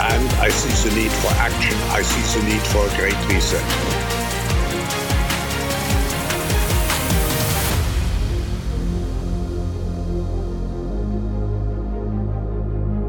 [0.00, 1.76] and I see the need for action.
[1.90, 3.64] I see the need for a great reset.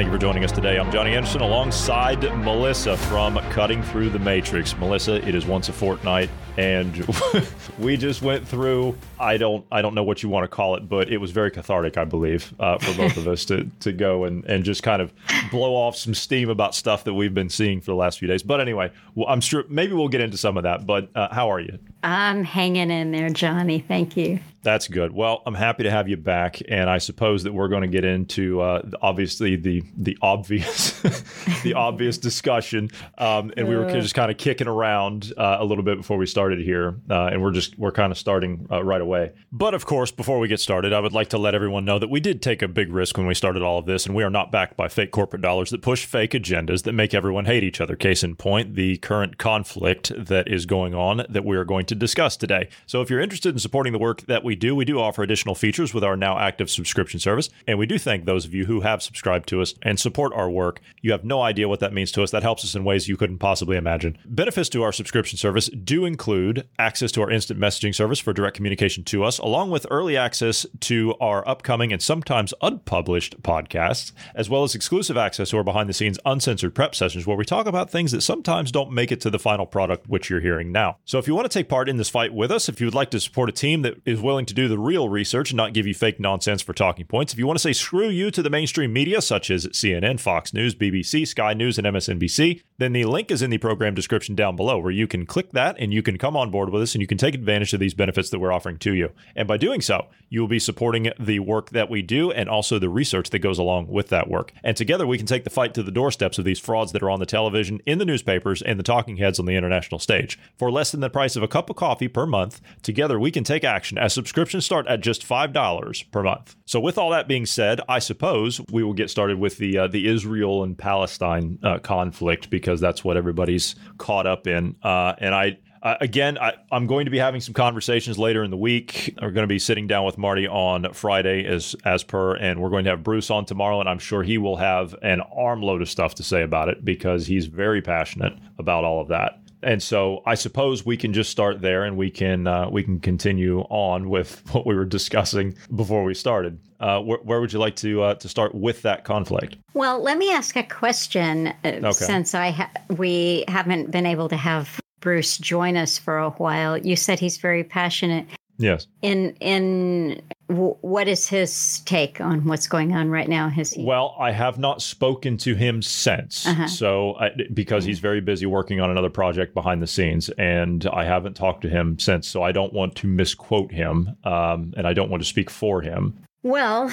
[0.00, 0.78] Thank you for joining us today.
[0.78, 4.74] I'm Johnny Anderson alongside Melissa from Cutting Through the Matrix.
[4.78, 7.06] Melissa, it is once a fortnight and
[7.78, 10.88] we just went through I don't I don't know what you want to call it,
[10.88, 14.24] but it was very cathartic, I believe, uh, for both of us to to go
[14.24, 15.12] and and just kind of
[15.50, 18.42] blow off some steam about stuff that we've been seeing for the last few days.
[18.42, 20.86] But anyway, well, I'm sure maybe we'll get into some of that.
[20.86, 21.78] But uh, how are you?
[22.02, 23.80] I'm hanging in there, Johnny.
[23.80, 24.40] Thank you.
[24.62, 25.12] That's good.
[25.12, 28.04] Well, I'm happy to have you back, and I suppose that we're going to get
[28.04, 31.00] into uh, obviously the the obvious
[31.62, 35.82] the obvious discussion, um, and we were just kind of kicking around uh, a little
[35.82, 39.00] bit before we started here, uh, and we're just we're kind of starting uh, right
[39.00, 39.32] away.
[39.50, 42.10] But of course, before we get started, I would like to let everyone know that
[42.10, 44.30] we did take a big risk when we started all of this, and we are
[44.30, 47.80] not backed by fake corporate dollars that push fake agendas that make everyone hate each
[47.80, 47.96] other.
[47.96, 51.94] Case in point, the current conflict that is going on that we are going to
[51.94, 52.68] discuss today.
[52.84, 55.54] So, if you're interested in supporting the work that we do, we do offer additional
[55.54, 58.80] features with our now active subscription service, and we do thank those of you who
[58.80, 60.80] have subscribed to us and support our work.
[61.02, 62.30] You have no idea what that means to us.
[62.30, 64.18] That helps us in ways you couldn't possibly imagine.
[64.24, 68.56] Benefits to our subscription service do include access to our instant messaging service for direct
[68.56, 74.48] communication to us, along with early access to our upcoming and sometimes unpublished podcasts, as
[74.50, 77.66] well as exclusive access to our behind the scenes uncensored prep sessions where we talk
[77.66, 80.96] about things that sometimes don't make it to the final product, which you're hearing now.
[81.04, 82.94] So if you want to take part in this fight with us, if you would
[82.94, 85.72] like to support a team that is willing to do the real research and not
[85.72, 88.42] give you fake nonsense for talking points, if you want to say screw you to
[88.42, 93.04] the mainstream media such as CNN, Fox News, BBC, Sky News, and MSNBC, then the
[93.04, 96.02] link is in the program description down below where you can click that and you
[96.02, 98.38] can come on board with us and you can take advantage of these benefits that
[98.38, 99.10] we're offering to you.
[99.36, 102.78] And by doing so, you will be supporting the work that we do and also
[102.78, 104.52] the research that goes along with that work.
[104.64, 107.10] And together we can take the fight to the doorsteps of these frauds that are
[107.10, 110.38] on the television, in the newspapers, and the talking heads on the international stage.
[110.56, 113.44] For less than the price of a cup of coffee per month, together we can
[113.44, 116.54] take action as subscriptions start at just $5 per month.
[116.64, 119.86] So with all that being said, I suppose we will get started with the uh,
[119.88, 124.76] the Israel and Palestine uh, conflict because that's what everybody's caught up in.
[124.84, 128.52] Uh, and I uh, again, I, am going to be having some conversations later in
[128.52, 129.16] the week.
[129.20, 132.70] We're going to be sitting down with Marty on Friday, as as per, and we're
[132.70, 135.90] going to have Bruce on tomorrow, and I'm sure he will have an armload of
[135.90, 139.40] stuff to say about it because he's very passionate about all of that.
[139.62, 142.98] And so I suppose we can just start there, and we can uh, we can
[143.00, 146.58] continue on with what we were discussing before we started.
[146.80, 149.56] Uh, wh- where would you like to uh, to start with that conflict?
[149.74, 151.48] Well, let me ask a question.
[151.48, 151.92] uh, Okay.
[151.92, 156.78] Since I ha- we haven't been able to have Bruce join us for a while,
[156.78, 158.26] you said he's very passionate.
[158.58, 158.86] Yes.
[159.02, 163.48] In in w- what is his take on what's going on right now?
[163.48, 163.84] Has he?
[163.84, 166.66] Well, I have not spoken to him since, Uh-huh.
[166.66, 171.04] so I, because he's very busy working on another project behind the scenes, and I
[171.04, 172.28] haven't talked to him since.
[172.28, 175.80] So I don't want to misquote him, um, and I don't want to speak for
[175.80, 176.18] him.
[176.42, 176.84] Well,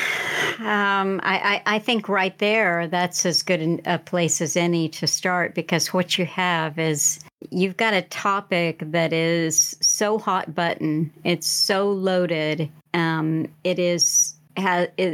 [0.60, 5.08] um, I, I, I think right there, that's as good a place as any to
[5.08, 7.20] start because what you have is
[7.52, 14.34] you've got a topic that is so hot button, it's so loaded, um, it is.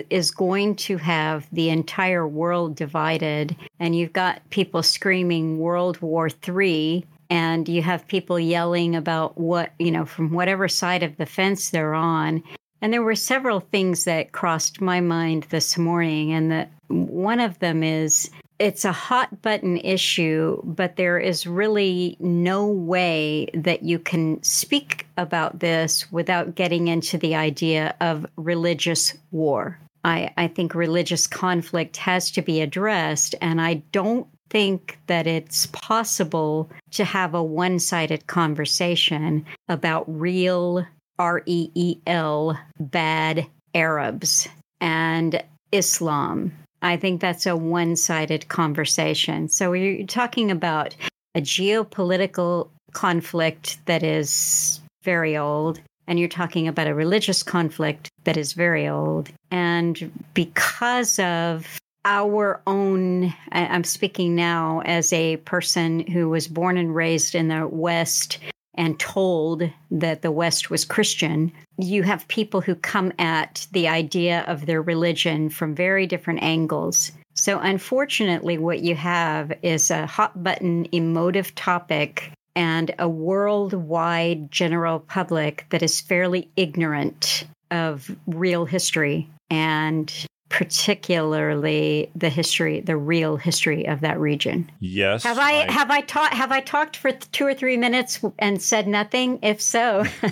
[0.10, 6.30] Is going to have the entire world divided, and you've got people screaming World War
[6.30, 11.26] Three, and you have people yelling about what you know from whatever side of the
[11.26, 12.42] fence they're on,
[12.82, 17.60] and there were several things that crossed my mind this morning, and that one of
[17.60, 18.30] them is
[18.60, 25.08] it's a hot button issue, but there is really no way that you can speak
[25.18, 29.80] about this without getting into the idea of religious war.
[30.04, 35.68] I, I think religious conflict has to be addressed, and I don't think that it's
[35.68, 40.86] possible to have a one sided conversation about reel
[41.18, 44.48] R E E L bad Arabs
[44.80, 46.54] and Islam.
[46.84, 49.48] I think that's a one sided conversation.
[49.48, 50.96] So we're talking about
[51.34, 58.38] a geopolitical conflict that is very old, and you're talking about a religious conflict that
[58.38, 59.30] is very old.
[59.50, 66.94] And because of our own, I'm speaking now as a person who was born and
[66.94, 68.40] raised in the West
[68.76, 74.42] and told that the West was Christian, you have people who come at the idea
[74.48, 77.12] of their religion from very different angles.
[77.36, 85.00] So, unfortunately, what you have is a hot button emotive topic and a worldwide general
[85.00, 93.88] public that is fairly ignorant of real history and particularly the history, the real history
[93.88, 94.70] of that region.
[94.80, 95.24] Yes.
[95.24, 98.62] Have I, I have I taught have I talked for two or three minutes and
[98.62, 99.40] said nothing?
[99.42, 100.04] If so,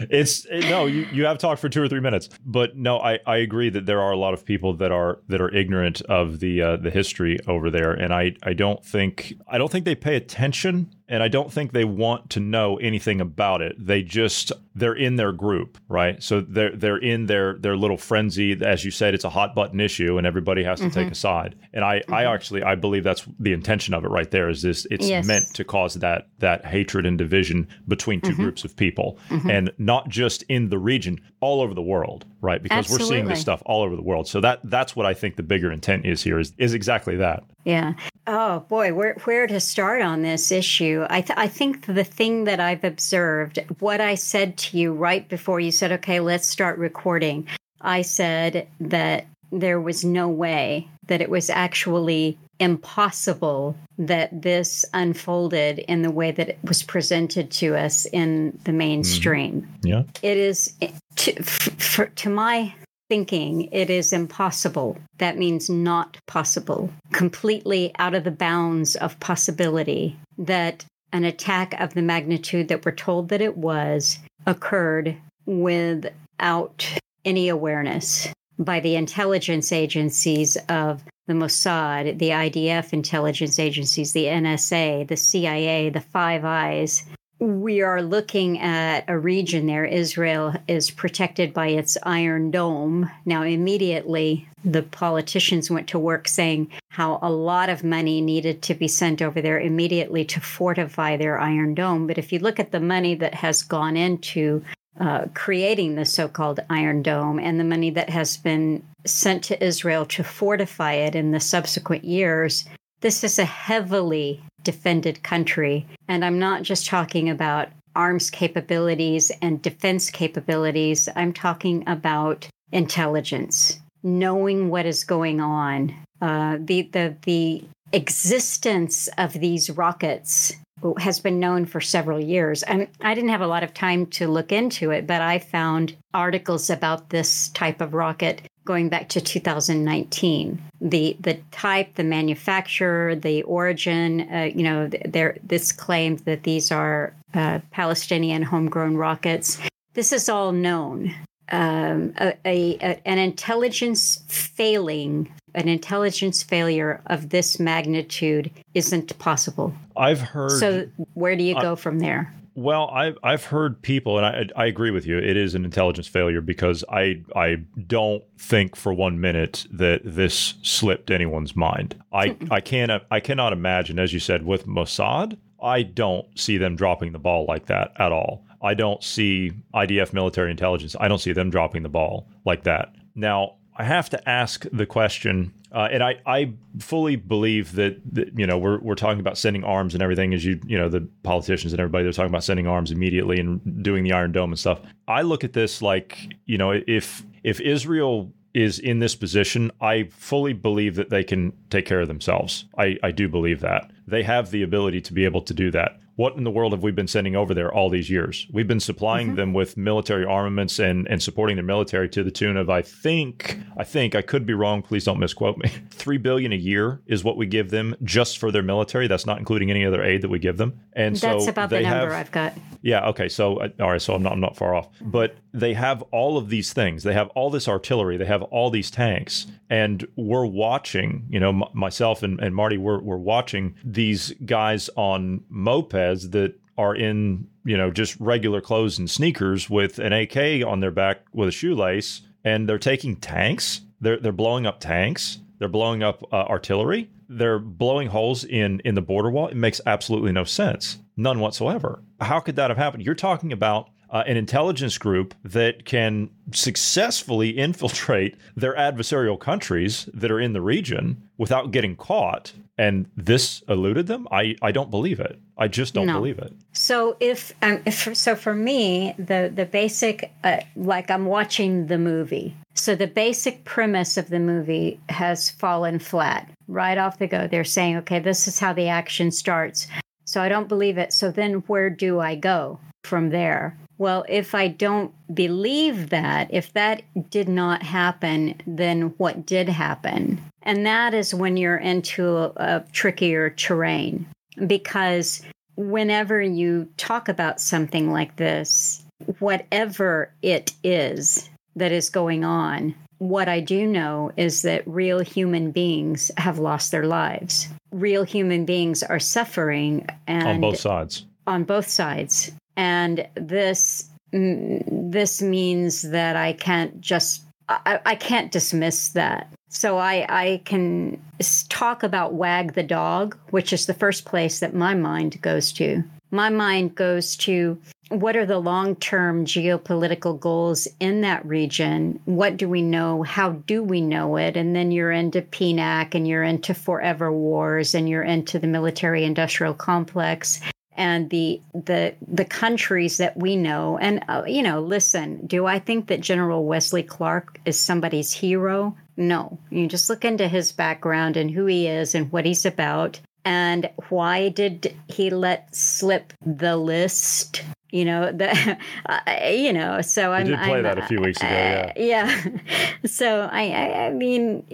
[0.00, 0.86] it's no.
[0.86, 3.86] You, you have talked for two or three minutes, but no, I, I agree that
[3.86, 6.90] there are a lot of people that are that are ignorant of the uh, the
[6.90, 11.22] history over there, and I I don't think I don't think they pay attention and
[11.22, 13.76] I don't think they want to know anything about it.
[13.78, 16.20] They just they're in their group, right?
[16.20, 18.60] So they're they're in their their little frenzy.
[18.60, 20.94] As you said, it's a hot button issue, and everybody has to mm-hmm.
[20.94, 21.54] take a side.
[21.72, 22.14] And I mm-hmm.
[22.14, 24.48] I actually I believe that's the intention of it right there.
[24.48, 25.24] Is this it's yes.
[25.24, 28.42] meant to cause that that hatred and division between 2 mm-hmm.
[28.42, 29.48] groups of people, mm-hmm.
[29.48, 32.60] and not just in the region, all over the world, right?
[32.60, 33.04] Because Absolutely.
[33.04, 34.26] we're seeing this stuff all over the world.
[34.26, 37.44] So that that's what I think the bigger intent is here is is exactly that.
[37.64, 37.94] Yeah.
[38.26, 41.06] Oh boy, where where to start on this issue?
[41.08, 45.28] I th- I think the thing that I've observed, what I said to you right
[45.28, 47.46] before you said, "Okay, let's start recording."
[47.80, 55.78] I said that there was no way that it was actually impossible that this unfolded
[55.80, 59.62] in the way that it was presented to us in the mainstream.
[59.62, 59.86] Mm-hmm.
[59.86, 60.02] Yeah.
[60.22, 60.72] It is
[61.16, 62.74] to, for, to my
[63.14, 64.98] thinking it is impossible.
[65.18, 71.94] That means not possible, completely out of the bounds of possibility that an attack of
[71.94, 74.18] the magnitude that we're told that it was
[74.48, 75.16] occurred
[75.46, 78.26] without any awareness
[78.58, 85.88] by the intelligence agencies of the Mossad, the IDF intelligence agencies, the NSA, the CIA,
[85.88, 87.04] the Five Eyes,
[87.38, 89.84] we are looking at a region there.
[89.84, 93.10] Israel is protected by its Iron Dome.
[93.24, 98.74] Now, immediately, the politicians went to work saying how a lot of money needed to
[98.74, 102.06] be sent over there immediately to fortify their Iron Dome.
[102.06, 104.64] But if you look at the money that has gone into
[105.00, 109.62] uh, creating the so called Iron Dome and the money that has been sent to
[109.62, 112.64] Israel to fortify it in the subsequent years,
[113.00, 115.86] this is a heavily defended country.
[116.08, 123.78] And I'm not just talking about arms capabilities and defense capabilities, I'm talking about intelligence,
[124.02, 125.94] knowing what is going on.
[126.20, 130.54] Uh, the, the, the existence of these rockets
[130.98, 132.62] has been known for several years.
[132.64, 135.96] And I didn't have a lot of time to look into it, but I found
[136.12, 140.62] articles about this type of rocket going back to 2019.
[140.80, 146.72] The the type, the manufacturer, the origin, uh, you know, there this claims that these
[146.72, 149.58] are uh, Palestinian homegrown rockets.
[149.94, 151.14] This is all known.
[151.52, 159.74] Um, a, a, a, an intelligence failing, an intelligence failure of this magnitude isn't possible.
[159.94, 160.58] I've heard.
[160.58, 162.32] So where do you go from there?
[162.56, 165.18] Well, I've I've heard people, and I I agree with you.
[165.18, 167.56] It is an intelligence failure because I I
[167.86, 172.00] don't think for one minute that this slipped anyone's mind.
[172.12, 175.36] I I can't I cannot imagine, as you said, with Mossad.
[175.60, 178.44] I don't see them dropping the ball like that at all.
[178.62, 180.94] I don't see IDF military intelligence.
[181.00, 182.94] I don't see them dropping the ball like that.
[183.14, 188.38] Now, I have to ask the question uh, and I, I fully believe that, that,
[188.38, 191.06] you know we're, we're talking about sending arms and everything as you you know the
[191.22, 194.58] politicians and everybody they're talking about sending arms immediately and doing the Iron Dome and
[194.58, 194.80] stuff.
[195.08, 200.04] I look at this like you know if if Israel is in this position, I
[200.12, 202.66] fully believe that they can take care of themselves.
[202.78, 205.98] I, I do believe that they have the ability to be able to do that.
[206.16, 208.46] What in the world have we been sending over there all these years?
[208.52, 209.36] We've been supplying mm-hmm.
[209.36, 213.58] them with military armaments and and supporting their military to the tune of I think
[213.76, 214.82] I think I could be wrong.
[214.82, 215.68] Please don't misquote me.
[215.90, 219.08] Three billion a year is what we give them just for their military.
[219.08, 220.80] That's not including any other aid that we give them.
[220.92, 222.54] And that's so about the number have, I've got.
[222.82, 223.08] Yeah.
[223.08, 223.28] Okay.
[223.28, 224.02] So uh, all right.
[224.02, 224.88] So I'm not I'm not far off.
[225.00, 227.02] But they have all of these things.
[227.02, 228.16] They have all this artillery.
[228.16, 231.26] They have all these tanks, and we're watching.
[231.28, 236.54] You know, m- myself and, and Marty, we're we're watching these guys on mopeds that
[236.76, 241.20] are in you know just regular clothes and sneakers with an AK on their back
[241.32, 243.80] with a shoelace, and they're taking tanks.
[244.00, 245.38] They're they're blowing up tanks.
[245.58, 247.10] They're blowing up uh, artillery.
[247.28, 249.48] They're blowing holes in in the border wall.
[249.48, 252.02] It makes absolutely no sense, none whatsoever.
[252.20, 253.04] How could that have happened?
[253.04, 260.30] You're talking about uh, an intelligence group that can successfully infiltrate their adversarial countries that
[260.30, 262.52] are in the region without getting caught.
[262.76, 264.26] And this eluded them?
[264.32, 265.38] I, I don't believe it.
[265.56, 266.14] I just don't no.
[266.14, 266.52] believe it.
[266.72, 271.98] So if, um, if so, for me, the the basic uh, like I'm watching the
[271.98, 272.56] movie.
[272.74, 277.46] So the basic premise of the movie has fallen flat right off the go.
[277.46, 279.86] They're saying, okay, this is how the action starts.
[280.24, 281.12] So I don't believe it.
[281.12, 283.78] So then where do I go from there?
[283.98, 290.42] Well, if I don't believe that, if that did not happen, then what did happen?
[290.62, 294.26] And that is when you're into a, a trickier terrain
[294.66, 295.42] because
[295.76, 299.04] whenever you talk about something like this,
[299.38, 305.70] whatever it is that is going on, what I do know is that real human
[305.70, 307.68] beings have lost their lives.
[307.92, 311.26] Real human beings are suffering and on both sides.
[311.46, 319.10] On both sides and this this means that I can't just I, I can't dismiss
[319.10, 319.52] that.
[319.68, 321.20] So I I can
[321.68, 326.02] talk about wag the dog, which is the first place that my mind goes to.
[326.30, 327.78] My mind goes to
[328.08, 332.20] what are the long term geopolitical goals in that region?
[332.24, 333.22] What do we know?
[333.22, 334.56] How do we know it?
[334.56, 339.24] And then you're into PNAC and you're into forever wars and you're into the military
[339.24, 340.60] industrial complex
[340.96, 343.98] and the the the countries that we know.
[343.98, 348.96] And uh, you know listen do i think that general wesley clark is somebody's hero?
[349.16, 349.58] No.
[349.70, 353.20] You just look into his background and who he is and what he's about.
[353.44, 357.62] And why did he let slip the list
[357.94, 361.38] you know the uh, you know so i did play I'm, that a few weeks
[361.38, 361.92] ago uh, yeah.
[361.96, 362.44] Yeah
[363.06, 364.64] so I, I i mean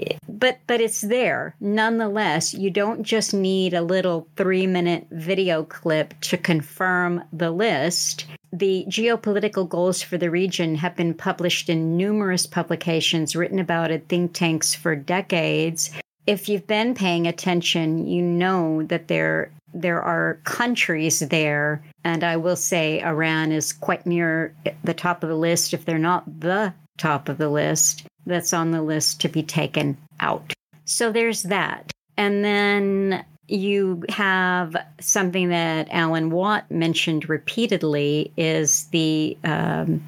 [0.41, 1.55] but but it's there.
[1.61, 8.25] Nonetheless you don't just need a little 3 minute video clip to confirm the list.
[8.53, 14.09] The geopolitical goals for the region have been published in numerous publications written about at
[14.09, 15.91] think tanks for decades.
[16.27, 22.37] If you've been paying attention, you know that there there are countries there, and I
[22.37, 24.54] will say Iran is quite near
[24.85, 28.71] the top of the list, if they're not the top of the list, that's on
[28.71, 30.52] the list to be taken out.
[30.85, 31.92] So there's that.
[32.16, 40.02] And then you have something that Alan Watt mentioned repeatedly is the um,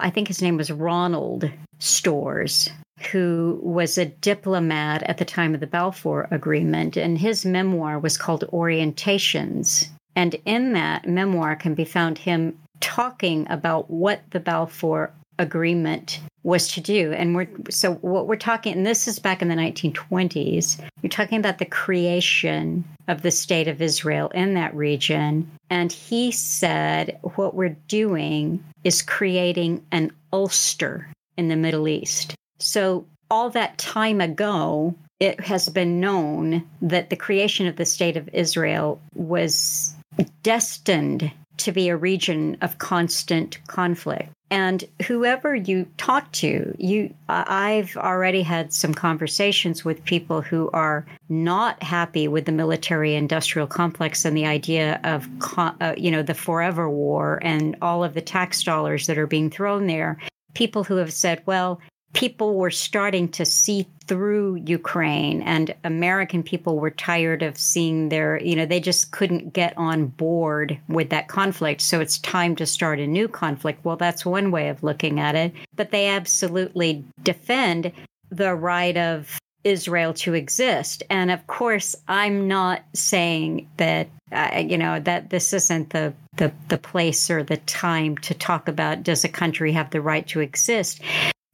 [0.00, 2.70] I think his name was Ronald Storrs,
[3.12, 8.16] who was a diplomat at the time of the Balfour Agreement, and his memoir was
[8.16, 9.88] called Orientations.
[10.18, 16.66] And in that memoir can be found him talking about what the Balfour Agreement was
[16.72, 17.12] to do.
[17.12, 21.38] And we're so what we're talking, and this is back in the 1920s, you're talking
[21.38, 25.48] about the creation of the state of Israel in that region.
[25.70, 31.06] And he said, what we're doing is creating an Ulster
[31.36, 32.34] in the Middle East.
[32.58, 38.16] So, all that time ago, it has been known that the creation of the state
[38.16, 39.94] of Israel was
[40.42, 44.30] destined to be a region of constant conflict.
[44.50, 51.04] And whoever you talk to, you I've already had some conversations with people who are
[51.28, 56.34] not happy with the military industrial complex and the idea of uh, you know the
[56.34, 60.18] forever war and all of the tax dollars that are being thrown there.
[60.54, 61.78] People who have said, well,
[62.12, 68.42] people were starting to see through Ukraine, and American people were tired of seeing their,
[68.42, 71.82] you know, they just couldn't get on board with that conflict.
[71.82, 73.84] So it's time to start a new conflict.
[73.84, 75.52] Well, that's one way of looking at it.
[75.76, 77.92] But they absolutely defend
[78.30, 81.02] the right of Israel to exist.
[81.10, 86.52] And of course, I'm not saying that, uh, you know, that this isn't the, the,
[86.68, 90.40] the place or the time to talk about does a country have the right to
[90.40, 91.02] exist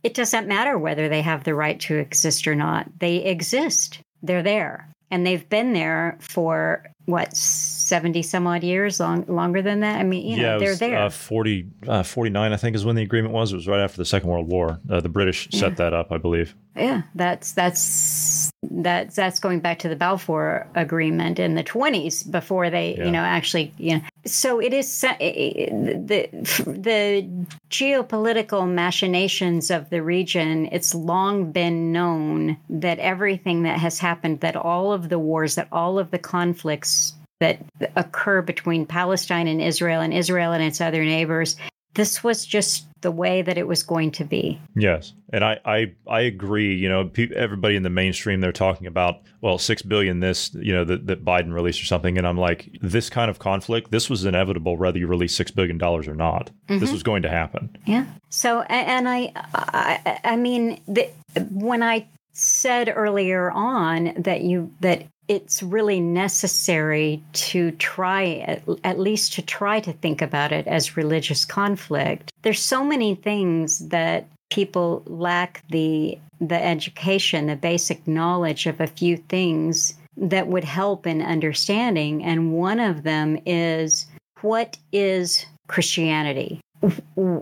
[0.04, 2.86] it doesn't matter whether they have the right to exist or not.
[3.00, 4.00] They exist.
[4.22, 4.88] They're there.
[5.10, 7.36] And they've been there for what
[7.84, 10.00] 70 some odd years, long, longer than that.
[10.00, 10.98] I mean, you know, yeah, they're was, there.
[10.98, 13.52] Uh, 40, uh, 49, I think, is when the agreement was.
[13.52, 14.80] It was right after the Second World War.
[14.88, 15.74] Uh, the British set Yeah.
[15.76, 16.54] that up, I believe.
[16.76, 22.68] yeah, that's that's that's that's going back to the Balfour Agreement in the 20s before
[22.70, 23.04] they, Yeah.
[23.04, 24.00] you know, actually, you know.
[24.26, 26.28] So it is the
[26.66, 27.28] the
[27.70, 30.68] geopolitical machinations of the region.
[30.72, 35.68] It's long been known that everything that has happened, that all of the wars, that
[35.70, 37.58] all of the conflicts that
[37.96, 41.56] occur between Palestine and Israel and Israel and its other neighbors,
[41.94, 44.60] this was just the way that it was going to be.
[44.76, 46.74] Yes, and I I, I agree.
[46.74, 50.72] You know, pe- everybody in the mainstream they're talking about well, six billion this you
[50.72, 54.10] know that, that Biden released or something, and I'm like, this kind of conflict, this
[54.10, 56.50] was inevitable whether you release six billion dollars or not.
[56.66, 56.92] This mm-hmm.
[56.92, 57.76] was going to happen.
[57.86, 58.06] Yeah.
[58.30, 61.08] So, and I, I, I mean, the,
[61.50, 69.32] when I said earlier on that you that it's really necessary to try at, least
[69.34, 72.32] to try to think about it as religious conflict.
[72.42, 78.86] There's so many things that people lack the the education, the basic knowledge of a
[78.86, 84.06] few things that would help in understanding, and one of them is
[84.42, 86.60] what is Christianity?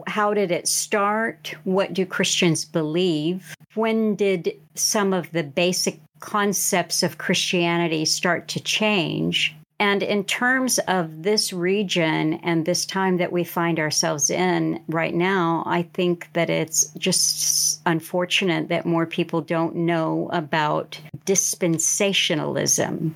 [0.06, 1.54] how did it start?
[1.64, 3.54] What do Christians believe?
[3.74, 9.54] When did some of the basic concepts of Christianity start to change?
[9.78, 15.12] And in terms of this region and this time that we find ourselves in right
[15.12, 23.12] now, I think that it's just unfortunate that more people don't know about dispensationalism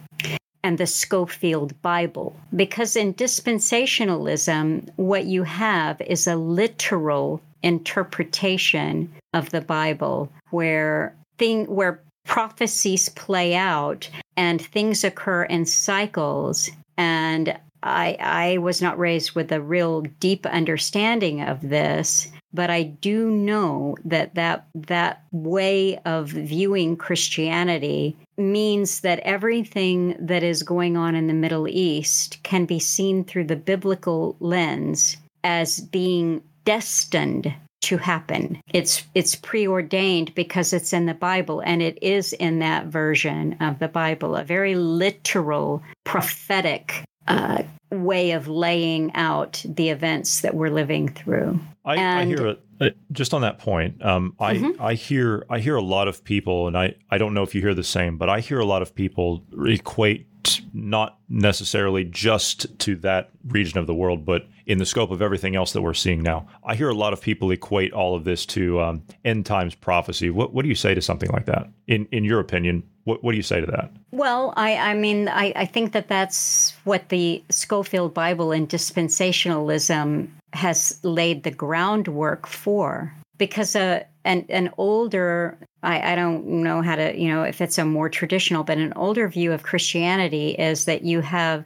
[0.64, 2.34] and the Scofield Bible.
[2.56, 11.66] Because in dispensationalism, what you have is a literal interpretation of the Bible where thing
[11.66, 16.71] where prophecies play out and things occur in cycles.
[16.99, 22.83] And I, I was not raised with a real deep understanding of this, but I
[22.83, 30.97] do know that that, that way of viewing Christianity means that everything that is going
[30.97, 37.54] on in the Middle East can be seen through the biblical lens as being destined
[37.87, 38.61] to happen.
[38.73, 43.78] It's it's preordained because it's in the Bible and it is in that version of
[43.78, 50.71] the Bible, a very literal prophetic uh, way of laying out the events that we're
[50.71, 51.60] living through.
[51.84, 52.60] I, I hear it.
[52.80, 56.67] uh, Just on that point, um, I I hear I hear a lot of people,
[56.67, 58.82] and I I don't know if you hear the same, but I hear a lot
[58.82, 60.26] of people equate
[60.73, 65.55] not necessarily just to that region of the world, but in the scope of everything
[65.55, 66.47] else that we're seeing now.
[66.65, 70.31] I hear a lot of people equate all of this to um, end times prophecy.
[70.31, 71.69] What what do you say to something like that?
[71.87, 73.93] In in your opinion, what what do you say to that?
[74.11, 80.29] Well, I, I mean, I, I think that that's what the Scofield Bible and dispensationalism
[80.52, 83.15] has laid the groundwork for.
[83.39, 87.78] Because a an, an older, I, I don't know how to, you know, if it's
[87.78, 91.64] a more traditional, but an older view of Christianity is that you have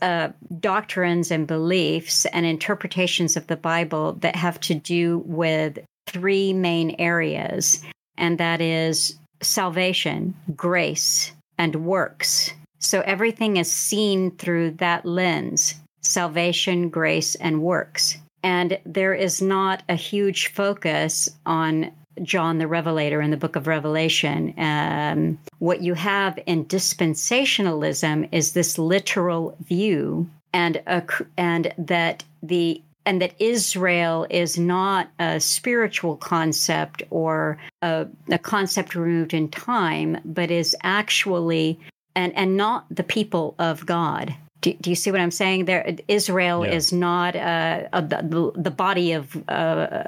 [0.00, 6.54] uh, doctrines and beliefs and interpretations of the Bible that have to do with three
[6.54, 7.84] main areas,
[8.16, 12.50] and that is salvation, grace, and works.
[12.78, 18.16] So everything is seen through that lens salvation, grace, and works.
[18.42, 21.90] And there is not a huge focus on
[22.22, 24.54] John the Revelator in the book of Revelation.
[24.58, 31.02] Um, what you have in dispensationalism is this literal view, and a,
[31.36, 38.94] and that the and that Israel is not a spiritual concept or a, a concept
[38.94, 41.78] removed in time, but is actually
[42.14, 44.34] and and not the people of God.
[44.60, 45.66] Do, do you see what I'm saying?
[45.66, 46.72] There, Israel Yeah.
[46.72, 50.02] is not uh, a, the, the body of uh,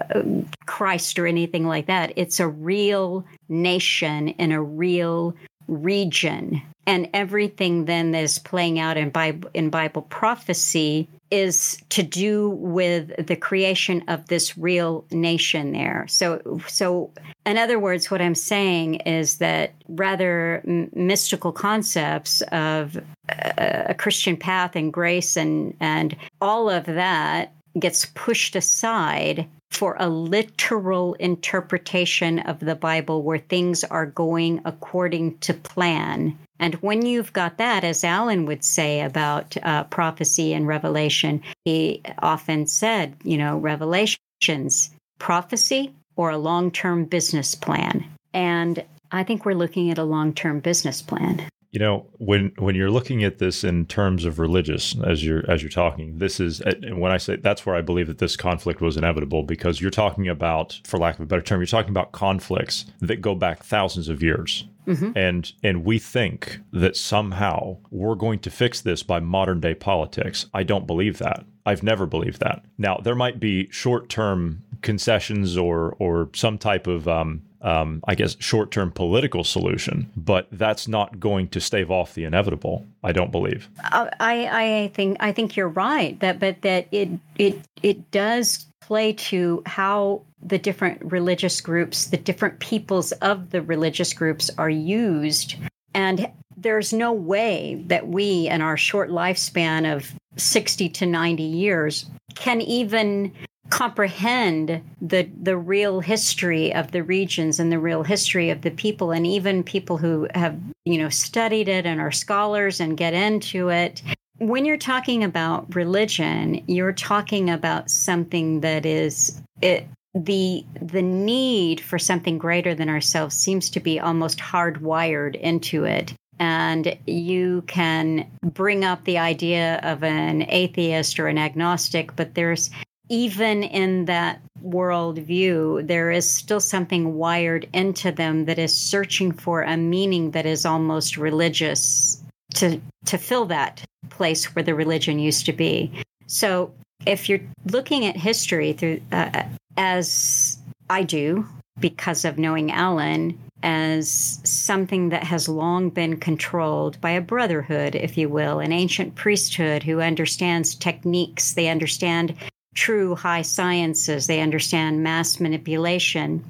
[0.67, 2.13] Christ or anything like that.
[2.17, 5.35] It's a real nation in a real
[5.69, 12.03] region, and everything then that is playing out in Bible in Bible prophecy is to
[12.03, 16.07] do with the creation of this real nation there.
[16.09, 17.13] So, so
[17.47, 22.97] in other words, what I'm saying is that rather m- mystical concepts of
[23.29, 29.97] a, a Christian path and grace and and all of that gets pushed aside for
[30.01, 36.37] a literal interpretation of the Bible where things are going according to plan.
[36.61, 42.03] And when you've got that, as Alan would say about uh, prophecy and revelation, he
[42.19, 48.05] often said, you know, revelations, prophecy, or a long term business plan.
[48.35, 51.43] And I think we're looking at a long term business plan.
[51.71, 55.63] You know, when when you're looking at this in terms of religious, as you're as
[55.63, 58.81] you're talking, this is and when I say that's where I believe that this conflict
[58.81, 62.11] was inevitable because you're talking about, for lack of a better term, you're talking about
[62.13, 64.65] conflicts that go back thousands of years.
[64.87, 65.13] Mm-hmm.
[65.17, 70.47] And and we think that somehow we're going to fix this by modern day politics.
[70.53, 71.45] I don't believe that.
[71.67, 72.65] I've never believed that.
[72.79, 78.15] Now there might be short term concessions or or some type of um, um, I
[78.15, 82.87] guess, short term political solution, but that's not going to stave off the inevitable.
[83.05, 83.69] I don't believe.
[83.83, 89.13] I, I think I think you're right that, but that it it it does play
[89.13, 95.57] to how the different religious groups, the different peoples of the religious groups are used,
[95.95, 102.07] and there's no way that we, in our short lifespan of 60 to 90 years,
[102.35, 103.33] can even
[103.71, 109.13] comprehend the the real history of the regions and the real history of the people
[109.13, 113.69] and even people who have you know studied it and are scholars and get into
[113.71, 114.03] it.
[114.39, 121.81] When you're talking about religion you're talking about something that is it the the need
[121.81, 126.13] for something greater than ourselves seems to be almost hardwired into it.
[126.41, 132.71] And you can bring up the idea of an atheist or an agnostic but there's
[133.11, 139.63] even in that worldview, there is still something wired into them that is searching for
[139.63, 142.23] a meaning that is almost religious
[142.55, 145.91] to to fill that place where the religion used to be.
[146.27, 146.73] So,
[147.05, 149.43] if you're looking at history through uh,
[149.77, 151.47] as I do
[151.81, 158.17] because of knowing Alan as something that has long been controlled by a brotherhood, if
[158.17, 162.35] you will, an ancient priesthood who understands techniques, they understand
[162.75, 166.45] true high sciences, they understand mass manipulation,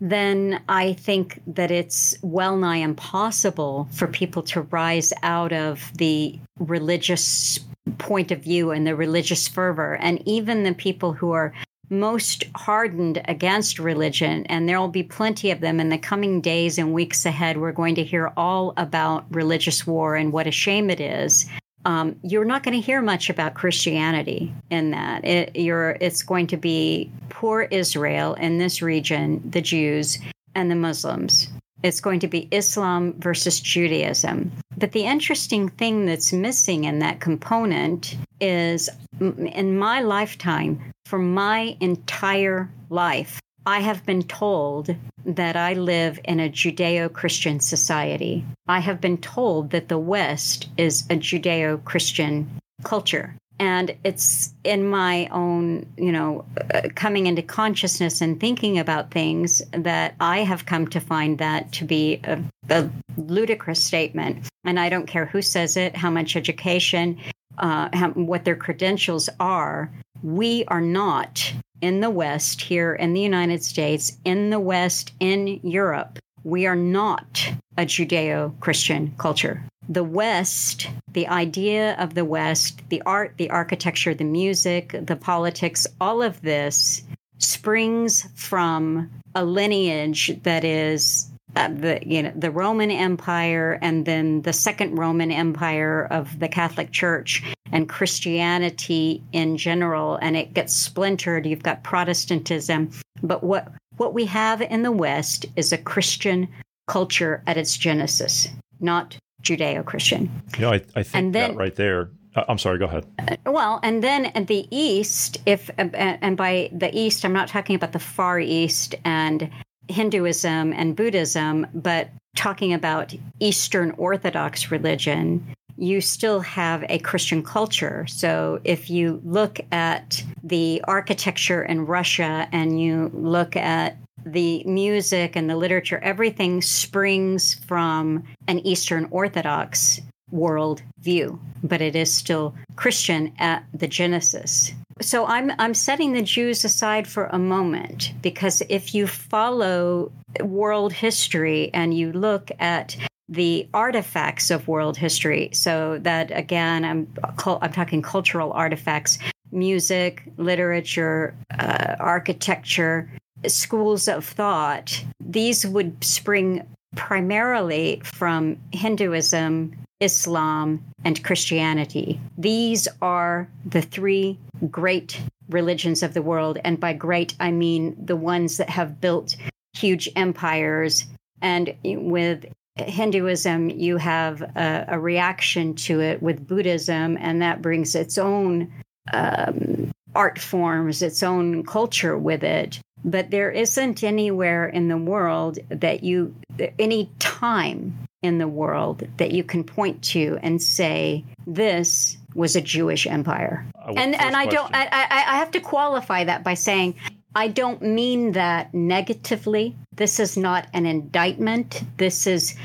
[0.00, 6.38] then I think that it's well nigh impossible for people to rise out of the
[6.58, 7.60] religious
[7.98, 9.94] point of view and the religious fervor.
[9.94, 11.52] And even the people who are
[11.88, 16.78] most hardened against religion, and there will be plenty of them in the coming days
[16.78, 17.58] and weeks ahead.
[17.58, 21.46] We're going to hear all about religious war and what a shame it is
[21.84, 25.24] um, you're not going to hear much about Christianity in that.
[25.24, 30.18] It, it's going to be poor Israel in this region, the Jews,
[30.54, 31.48] and the Muslims.
[31.82, 34.52] It's going to be Islam versus Judaism.
[34.78, 38.88] But the interesting thing that's missing in that component is
[39.20, 44.94] in my lifetime, for my entire life, I have been told
[45.24, 48.44] that I live in a Judeo Christian society.
[48.66, 52.50] I have been told that the West is a Judeo Christian
[52.82, 53.34] culture.
[53.60, 56.44] And it's in my own, you know,
[56.74, 61.70] uh, coming into consciousness and thinking about things that I have come to find that
[61.74, 64.48] to be a, a ludicrous statement.
[64.64, 67.20] And I don't care who says it, how much education,
[67.58, 69.92] uh, how, what their credentials are.
[70.24, 75.60] We are not in the West, here in the United States, in the West, in
[75.62, 79.62] Europe, we are not a Judeo Christian culture.
[79.88, 85.86] The West, the idea of the West, the art, the architecture, the music, the politics,
[86.00, 87.02] all of this
[87.38, 94.42] springs from a lineage that is uh, the you know the Roman Empire and then
[94.42, 97.42] the Second Roman Empire of the Catholic Church
[97.72, 101.46] and Christianity in general, and it gets splintered.
[101.46, 102.90] You've got Protestantism,
[103.22, 106.48] but what what we have in the West is a Christian
[106.86, 108.48] culture at its genesis,
[108.80, 110.30] not Judeo-Christian.
[110.58, 113.06] Know, I, I think and then, right there uh, I'm sorry, go ahead.
[113.18, 117.48] Uh, well, and then at the east, if uh, and by the east, I'm not
[117.48, 119.50] talking about the far east and
[119.88, 128.06] Hinduism and Buddhism, but talking about Eastern Orthodox religion, you still have a Christian culture.
[128.06, 135.36] So if you look at the architecture in Russia and you look at the music
[135.36, 142.54] and the literature, everything springs from an Eastern Orthodox world view, but it is still
[142.76, 144.72] Christian at the genesis.
[145.00, 150.92] So I'm I'm setting the Jews aside for a moment because if you follow world
[150.92, 152.96] history and you look at
[153.32, 159.18] the artifacts of world history, so that again I'm I'm talking cultural artifacts,
[159.50, 163.10] music, literature, uh, architecture,
[163.46, 165.02] schools of thought.
[165.18, 172.20] These would spring primarily from Hinduism, Islam, and Christianity.
[172.36, 174.38] These are the three
[174.70, 175.18] great
[175.48, 176.58] religions of the world.
[176.64, 179.36] And by great, I mean the ones that have built
[179.72, 181.06] huge empires
[181.40, 182.44] and with
[182.76, 188.72] Hinduism, you have a, a, reaction to it with Buddhism, and that brings its own
[189.12, 192.80] um, art forms, its own culture with it.
[193.04, 196.34] But there isn't anywhere in the world that you,
[196.78, 202.60] any time in the world that you can point to and say, this was a
[202.60, 203.66] Jewish empire.
[203.74, 206.94] Uh, and and I don't, I, I have to qualify that by saying,
[207.34, 209.76] I don't mean that negatively.
[209.94, 211.82] This is not an indictment.
[211.98, 212.56] This is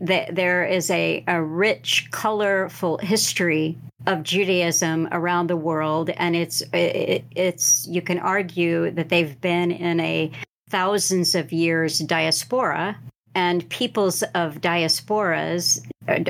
[0.00, 7.24] there is a, a rich, colorful history of Judaism around the world, and it's it,
[7.34, 10.30] it's you can argue that they've been in a
[10.68, 12.98] thousands of years diaspora,
[13.34, 15.80] and peoples of diasporas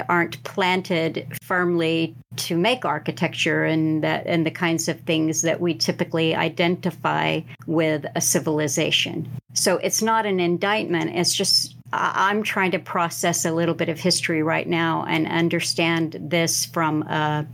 [0.08, 5.74] aren't planted firmly to make architecture and that and the kinds of things that we
[5.74, 9.30] typically identify with a civilization.
[9.54, 11.16] So it's not an indictment.
[11.16, 16.16] It's just I'm trying to process a little bit of history right now and understand
[16.20, 17.46] this from a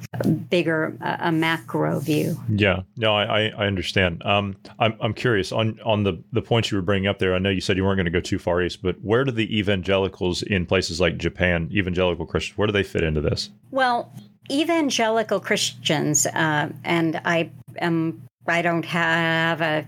[0.50, 2.40] bigger, a macro view.
[2.48, 4.24] Yeah, no, I, I understand.
[4.24, 7.34] Um, I'm, I'm curious on on the the points you were bringing up there.
[7.34, 9.32] I know you said you weren't going to go too far east, but where do
[9.32, 13.50] the evangelicals in places like Japan, evangelical Christians, where do they fit into this?
[13.70, 14.12] Well,
[14.50, 19.86] evangelical Christians, uh, and I am I don't have a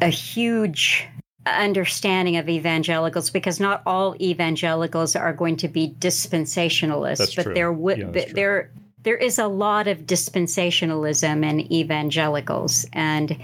[0.00, 1.06] a huge
[1.54, 7.54] understanding of evangelicals because not all evangelicals are going to be dispensationalists, that's but true.
[7.54, 8.70] there would yeah, there
[9.02, 13.36] there is a lot of dispensationalism in evangelicals, and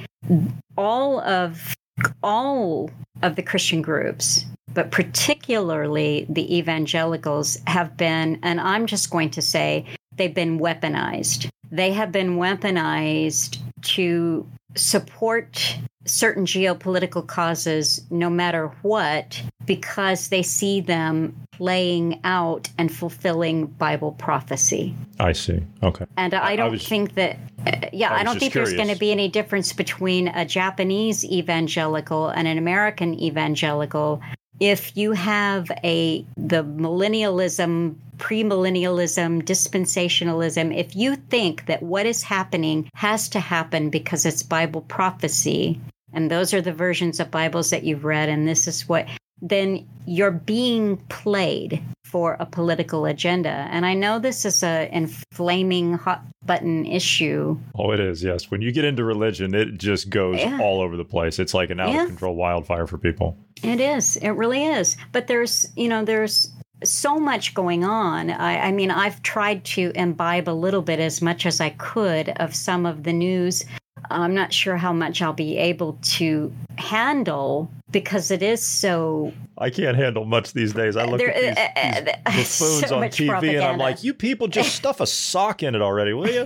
[0.76, 1.74] all of
[2.22, 2.90] all
[3.22, 9.42] of the Christian groups, but particularly the evangelicals, have been, and I'm just going to
[9.42, 9.86] say
[10.16, 11.48] they've been weaponized.
[11.70, 20.80] They have been weaponized to support certain geopolitical causes no matter what because they see
[20.80, 24.94] them playing out and fulfilling Bible prophecy.
[25.18, 25.62] I see.
[25.82, 26.04] Okay.
[26.16, 28.70] And I don't I was, think that, uh, yeah, I, I don't think curious.
[28.70, 34.20] there's going to be any difference between a Japanese evangelical and an American evangelical
[34.60, 42.88] if you have a the millennialism premillennialism dispensationalism if you think that what is happening
[42.94, 45.78] has to happen because it's bible prophecy
[46.14, 49.06] and those are the versions of bibles that you've read and this is what
[49.42, 51.82] then you're being played
[52.14, 53.66] for a political agenda.
[53.70, 57.58] And I know this is a inflaming hot button issue.
[57.74, 58.22] Oh, it is.
[58.22, 58.52] Yes.
[58.52, 60.60] When you get into religion, it just goes yeah.
[60.62, 61.40] all over the place.
[61.40, 63.36] It's like an out of control wildfire for people.
[63.64, 64.16] It is.
[64.18, 64.96] It really is.
[65.10, 66.53] But there's, you know, there's
[66.84, 68.30] so much going on.
[68.30, 72.30] I, I, mean, I've tried to imbibe a little bit as much as I could
[72.36, 73.64] of some of the news.
[74.10, 79.32] I'm not sure how much I'll be able to handle because it is so.
[79.56, 80.96] I can't handle much these days.
[80.96, 83.62] I look there, at these, uh, these buffoons so on TV propaganda.
[83.62, 86.44] and I'm like, you people just stuff a sock in it already, will you?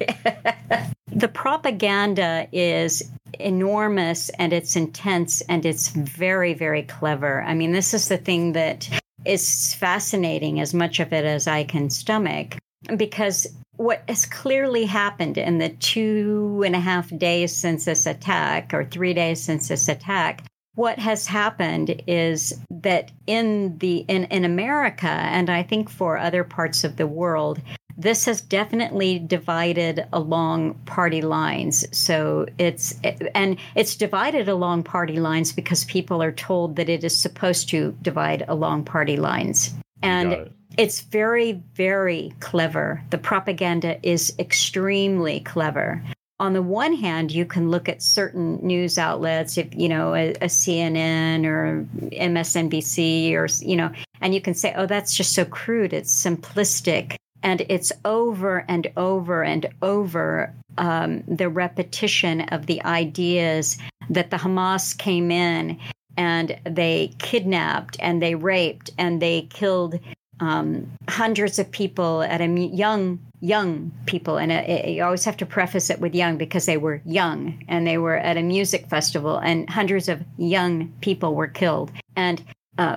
[1.09, 3.03] the propaganda is
[3.41, 7.43] enormous and it's intense and it's very, very clever.
[7.43, 8.89] I mean, this is the thing that
[9.29, 12.57] is fascinating as much of it as I can stomach
[12.97, 18.73] because what has clearly happened in the two and a half days since this attack
[18.73, 20.45] or three days since this attack
[20.79, 26.45] what has happened is that in the in, in America and I think for other
[26.45, 27.61] parts of the world,
[27.99, 31.85] this has definitely divided along party lines.
[31.91, 32.95] So it's
[33.35, 37.97] and it's divided along party lines because people are told that it is supposed to
[38.01, 39.75] divide along party lines.
[40.01, 40.53] And it.
[40.79, 43.03] it's very, very clever.
[43.11, 46.03] The propaganda is extremely clever
[46.41, 50.31] on the one hand, you can look at certain news outlets, if you know a,
[50.35, 55.45] a, CNN or MSNBC, or you know, and you can say, "Oh, that's just so
[55.45, 55.93] crude.
[55.93, 63.79] It's simplistic." And it's over and over and over um, the repetition of the ideas
[64.11, 65.79] that the Hamas came in
[66.17, 69.99] and they kidnapped and they raped and they killed
[70.41, 74.37] um, hundreds of people at a young young people.
[74.37, 77.87] And it, you always have to preface it with young because they were young and
[77.87, 81.93] they were at a music festival and hundreds of young people were killed.
[82.17, 82.43] And
[82.79, 82.97] uh,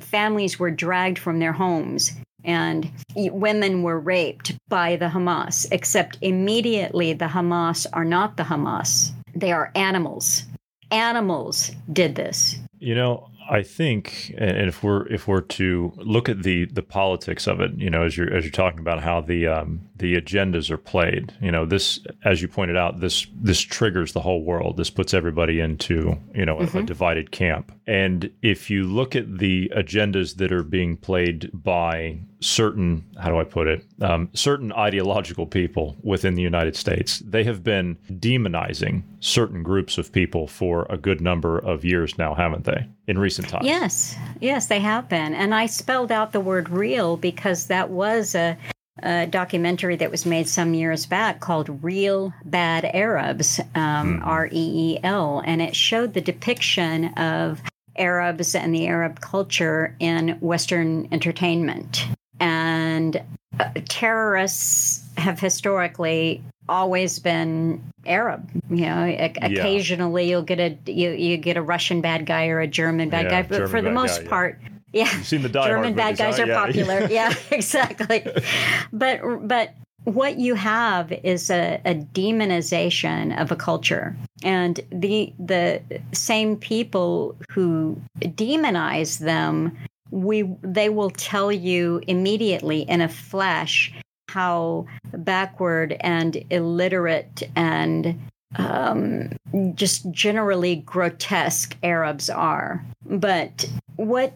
[0.00, 2.12] families were dragged from their homes
[2.44, 9.12] and women were raped by the Hamas except immediately the Hamas are not the Hamas
[9.34, 10.44] they are animals
[10.90, 16.44] animals did this you know I think, and if we're if we're to look at
[16.44, 19.48] the the politics of it, you know, as you're as you're talking about how the
[19.48, 24.12] um, the agendas are played, you know, this as you pointed out, this this triggers
[24.12, 24.76] the whole world.
[24.76, 26.78] This puts everybody into you know mm-hmm.
[26.78, 31.50] a, a, divided camp, And if you look at the agendas that are being played
[31.52, 37.18] by certain, how do I put it, um, certain ideological people within the United States,
[37.18, 42.32] they have been demonizing certain groups of people for a good number of years now,
[42.32, 43.66] haven't they, in recent times?
[43.66, 45.34] Yes, yes, they have been.
[45.34, 48.56] And I spelled out the word real because that was a
[49.02, 54.26] a documentary that was made some years back called Reel Bad Arabs, um, mm.
[54.26, 57.62] R E E L, and it showed the depiction of
[57.96, 62.06] Arabs and the Arab culture in Western entertainment.
[62.38, 63.22] And
[63.58, 68.48] uh, terrorists have historically always been Arab.
[68.70, 69.32] You know, yeah.
[69.42, 73.26] occasionally you'll get a you, you get a Russian bad guy or a German bad
[73.26, 74.58] yeah, guy, but German for the most guy, part.
[74.62, 74.68] Yeah.
[74.92, 76.44] Yeah, You've seen the German bad guys huh?
[76.44, 77.06] are popular.
[77.08, 78.26] yeah, exactly.
[78.92, 79.70] But but
[80.04, 85.82] what you have is a, a, demonization of a culture and the the
[86.12, 89.76] same people who demonize them
[90.10, 93.92] we they will tell you immediately in a flash
[94.28, 98.18] how backward and illiterate and
[98.56, 99.30] um,
[99.74, 102.84] just generally grotesque Arabs are.
[103.04, 104.34] But what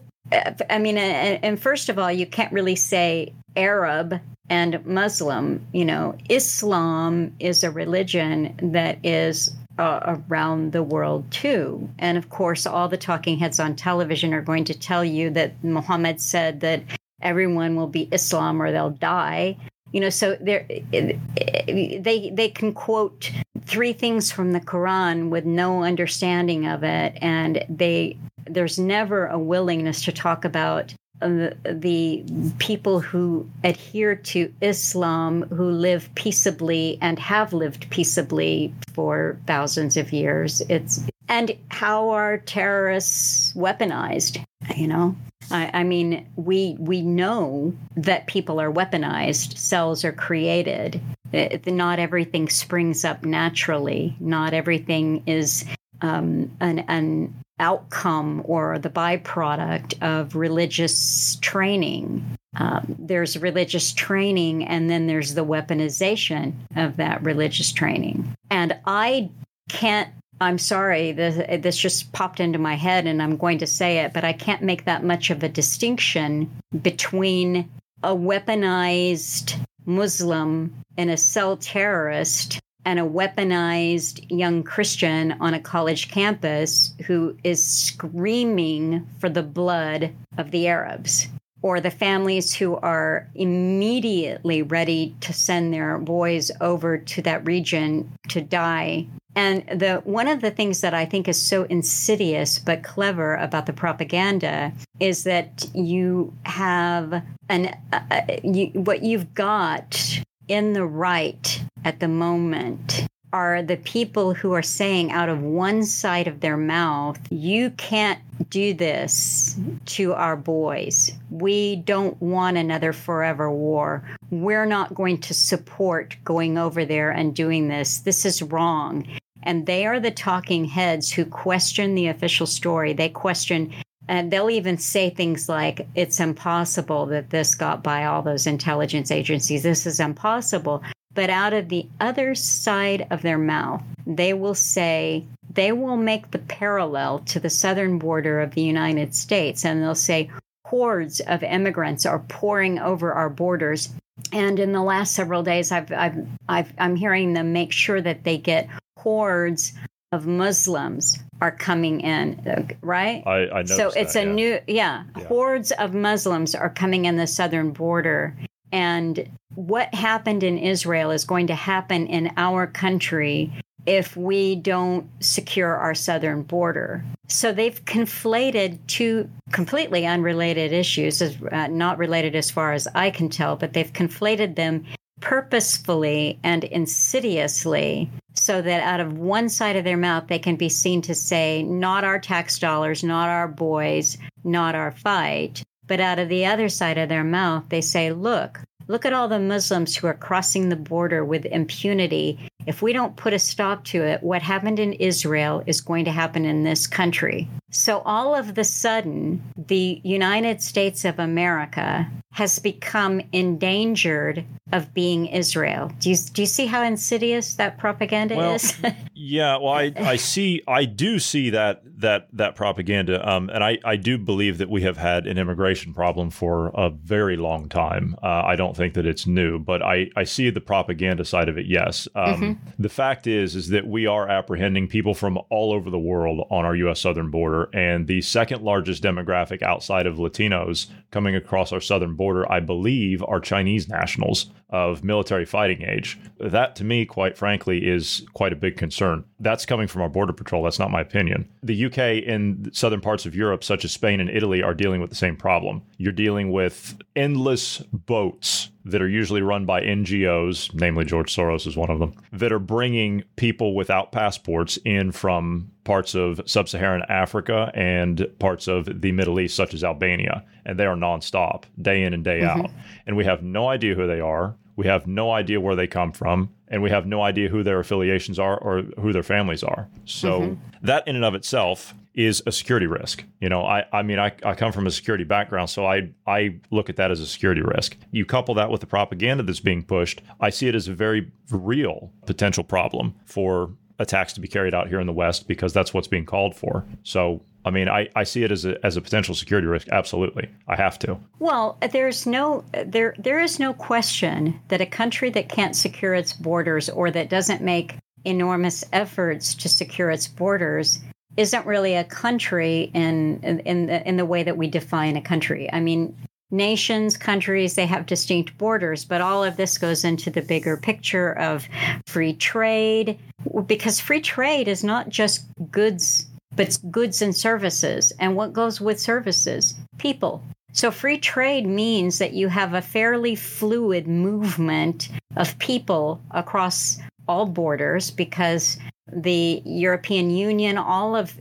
[0.69, 5.65] I mean, and, and first of all, you can't really say Arab and Muslim.
[5.73, 11.89] You know, Islam is a religion that is uh, around the world too.
[11.99, 15.63] And of course, all the talking heads on television are going to tell you that
[15.63, 16.83] Muhammad said that
[17.21, 19.57] everyone will be Islam or they'll die.
[19.91, 23.31] You know, so they they they can quote
[23.61, 29.39] three things from the Quran with no understanding of it, and they there's never a
[29.39, 32.23] willingness to talk about the, the
[32.59, 40.11] people who adhere to Islam, who live peaceably and have lived peaceably for thousands of
[40.11, 40.61] years.
[40.69, 44.43] It's and how are terrorists weaponized?
[44.75, 45.15] You know,
[45.51, 49.57] I, I mean, we we know that people are weaponized.
[49.57, 51.01] Cells are created.
[51.31, 54.15] It, not everything springs up naturally.
[54.19, 55.65] Not everything is
[56.01, 62.23] um, an, an outcome or the byproduct of religious training.
[62.57, 68.33] Um, there's religious training, and then there's the weaponization of that religious training.
[68.49, 69.29] And I
[69.69, 73.99] can't, I'm sorry, this, this just popped into my head, and I'm going to say
[73.99, 76.49] it, but I can't make that much of a distinction
[76.81, 77.69] between
[78.03, 86.09] a weaponized Muslim and a cell terrorist and a weaponized young Christian on a college
[86.09, 91.27] campus who is screaming for the blood of the Arabs,
[91.61, 98.11] or the families who are immediately ready to send their boys over to that region
[98.29, 99.07] to die.
[99.35, 103.65] And the one of the things that I think is so insidious but clever about
[103.65, 111.61] the propaganda is that you have an uh, you, what you've got in the right
[111.83, 116.55] at the moment are the people who are saying out of one side of their
[116.55, 121.11] mouth, you can't do this to our boys.
[121.29, 124.03] We don't want another forever war.
[124.31, 127.99] We're not going to support going over there and doing this.
[127.99, 129.05] This is wrong.
[129.43, 132.93] And they are the talking heads who question the official story.
[132.93, 133.73] They question
[134.07, 139.11] and they'll even say things like, it's impossible that this got by all those intelligence
[139.11, 139.63] agencies.
[139.63, 140.83] This is impossible.
[141.13, 146.31] But out of the other side of their mouth, they will say, they will make
[146.31, 149.65] the parallel to the southern border of the United States.
[149.65, 150.29] And they'll say,
[150.65, 153.89] hordes of immigrants are pouring over our borders.
[154.31, 158.23] And in the last several days, I've, I've, I've, I'm hearing them make sure that
[158.23, 159.73] they get hordes
[160.11, 163.23] of Muslims are coming in, right?
[163.25, 164.33] I, I So it's that, a yeah.
[164.33, 168.35] new, yeah, yeah, hordes of Muslims are coming in the southern border.
[168.71, 173.51] And what happened in Israel is going to happen in our country
[173.85, 177.03] if we don't secure our southern border.
[177.27, 183.29] So they've conflated two completely unrelated issues, uh, not related as far as I can
[183.29, 184.85] tell, but they've conflated them
[185.19, 190.69] purposefully and insidiously so that out of one side of their mouth they can be
[190.69, 195.63] seen to say, not our tax dollars, not our boys, not our fight.
[195.87, 199.27] But out of the other side of their mouth, they say, look, look at all
[199.27, 202.39] the Muslims who are crossing the border with impunity.
[202.65, 206.11] If we don't put a stop to it, what happened in Israel is going to
[206.11, 207.47] happen in this country.
[207.69, 215.27] So all of the sudden, the United States of America has become endangered of being
[215.27, 215.91] Israel.
[215.99, 218.75] Do you do you see how insidious that propaganda Well, is?
[219.17, 223.79] Yeah, well, I, I see, I do see that that that propaganda, um, and I,
[223.83, 228.15] I do believe that we have had an immigration problem for a very long time.
[228.21, 231.57] Uh, I don't think that it's new, but I, I see the propaganda side of
[231.57, 231.65] it.
[231.67, 235.99] Yes, um, the fact is is that we are apprehending people from all over the
[235.99, 237.01] world on our U.S.
[237.01, 242.51] southern border, and the second largest demographic outside of Latinos coming across our southern border,
[242.51, 246.19] I believe, are Chinese nationals of military fighting age.
[246.39, 249.23] That, to me, quite frankly, is quite a big concern.
[249.39, 250.63] That's coming from our border patrol.
[250.63, 251.49] That's not my opinion.
[251.63, 255.09] The UK and southern parts of Europe, such as Spain and Italy, are dealing with
[255.09, 255.83] the same problem.
[255.97, 261.75] You're dealing with endless boats that are usually run by NGOs, namely George Soros is
[261.75, 267.03] one of them, that are bringing people without passports in from parts of sub Saharan
[267.09, 270.45] Africa and parts of the Middle East, such as Albania.
[270.65, 272.61] And they are nonstop, day in and day mm-hmm.
[272.61, 272.71] out.
[273.07, 274.55] And we have no idea who they are.
[274.75, 277.79] We have no idea where they come from, and we have no idea who their
[277.79, 279.87] affiliations are or who their families are.
[280.05, 280.85] So mm-hmm.
[280.85, 283.23] that in and of itself is a security risk.
[283.39, 286.55] You know, I, I mean, I, I come from a security background, so I, I
[286.71, 287.97] look at that as a security risk.
[288.11, 291.31] You couple that with the propaganda that's being pushed, I see it as a very
[291.51, 295.93] real potential problem for attacks to be carried out here in the West because that's
[295.93, 296.85] what's being called for.
[297.03, 299.89] So, I mean, I, I see it as a, as a potential security risk.
[299.91, 300.49] Absolutely.
[300.67, 301.17] I have to.
[301.39, 306.31] Well, there's no there there is no question that a country that can't secure its
[306.31, 310.99] borders or that doesn't make enormous efforts to secure its borders
[311.37, 315.21] isn't really a country in in in the, in the way that we define a
[315.21, 315.67] country.
[315.73, 316.15] I mean,
[316.51, 321.33] nations, countries, they have distinct borders, but all of this goes into the bigger picture
[321.33, 321.67] of
[322.05, 323.17] free trade
[323.65, 328.13] because free trade is not just goods but it's goods and services.
[328.19, 329.75] And what goes with services?
[329.97, 330.43] People.
[330.73, 336.97] So free trade means that you have a fairly fluid movement of people across
[337.27, 338.77] all borders because
[339.11, 341.39] the European Union, all of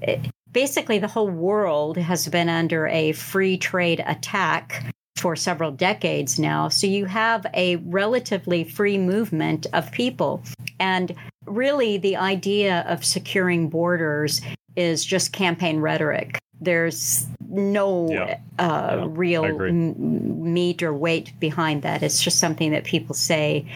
[0.53, 6.69] basically the whole world has been under a free trade attack for several decades now.
[6.69, 10.43] So you have a relatively free movement of people.
[10.79, 11.15] And
[11.47, 14.41] really, the idea of securing borders
[14.77, 16.39] is just campaign rhetoric.
[16.61, 18.39] There's no Yeah.
[18.59, 22.03] uh, Yeah, real m- meat or weight behind that.
[22.03, 23.67] It's just something that people say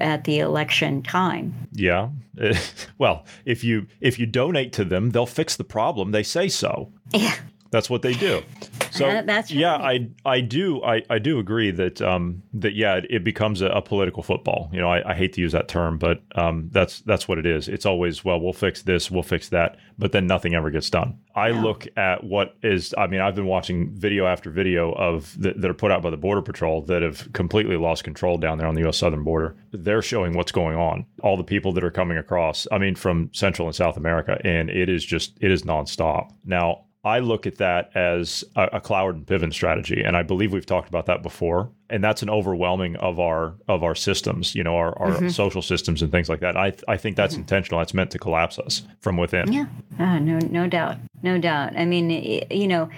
[0.00, 1.54] at the election time.
[1.72, 2.08] Yeah.
[2.98, 6.10] well, if you if you donate to them, they'll fix the problem.
[6.12, 6.90] They say so.
[7.12, 7.34] Yeah.
[7.72, 8.42] That's what they do.
[8.90, 9.76] So Uh, that's yeah.
[9.76, 13.68] I I do I, I do agree that um that yeah it, it becomes a,
[13.68, 14.68] a political football.
[14.72, 17.46] You know I, I hate to use that term, but um that's that's what it
[17.46, 17.68] is.
[17.68, 21.18] It's always well we'll fix this, we'll fix that, but then nothing ever gets done.
[21.34, 25.58] I look at what is I mean I've been watching video after video of that,
[25.58, 28.66] that are put out by the border patrol that have completely lost control down there
[28.66, 28.98] on the U.S.
[28.98, 29.56] southern border.
[29.72, 32.66] They're showing what's going on, all the people that are coming across.
[32.70, 36.84] I mean from Central and South America, and it is just it is nonstop now.
[37.04, 40.66] I look at that as a, a Cloward and Piven strategy, and I believe we've
[40.66, 41.70] talked about that before.
[41.90, 46.00] And that's an overwhelming of our of our systems, you know, our, our social systems
[46.00, 46.56] and things like that.
[46.56, 47.80] I I think that's intentional.
[47.80, 49.52] That's meant to collapse us from within.
[49.52, 49.66] Yeah,
[49.98, 51.76] uh, no, no doubt, no doubt.
[51.76, 52.10] I mean,
[52.50, 52.88] you know,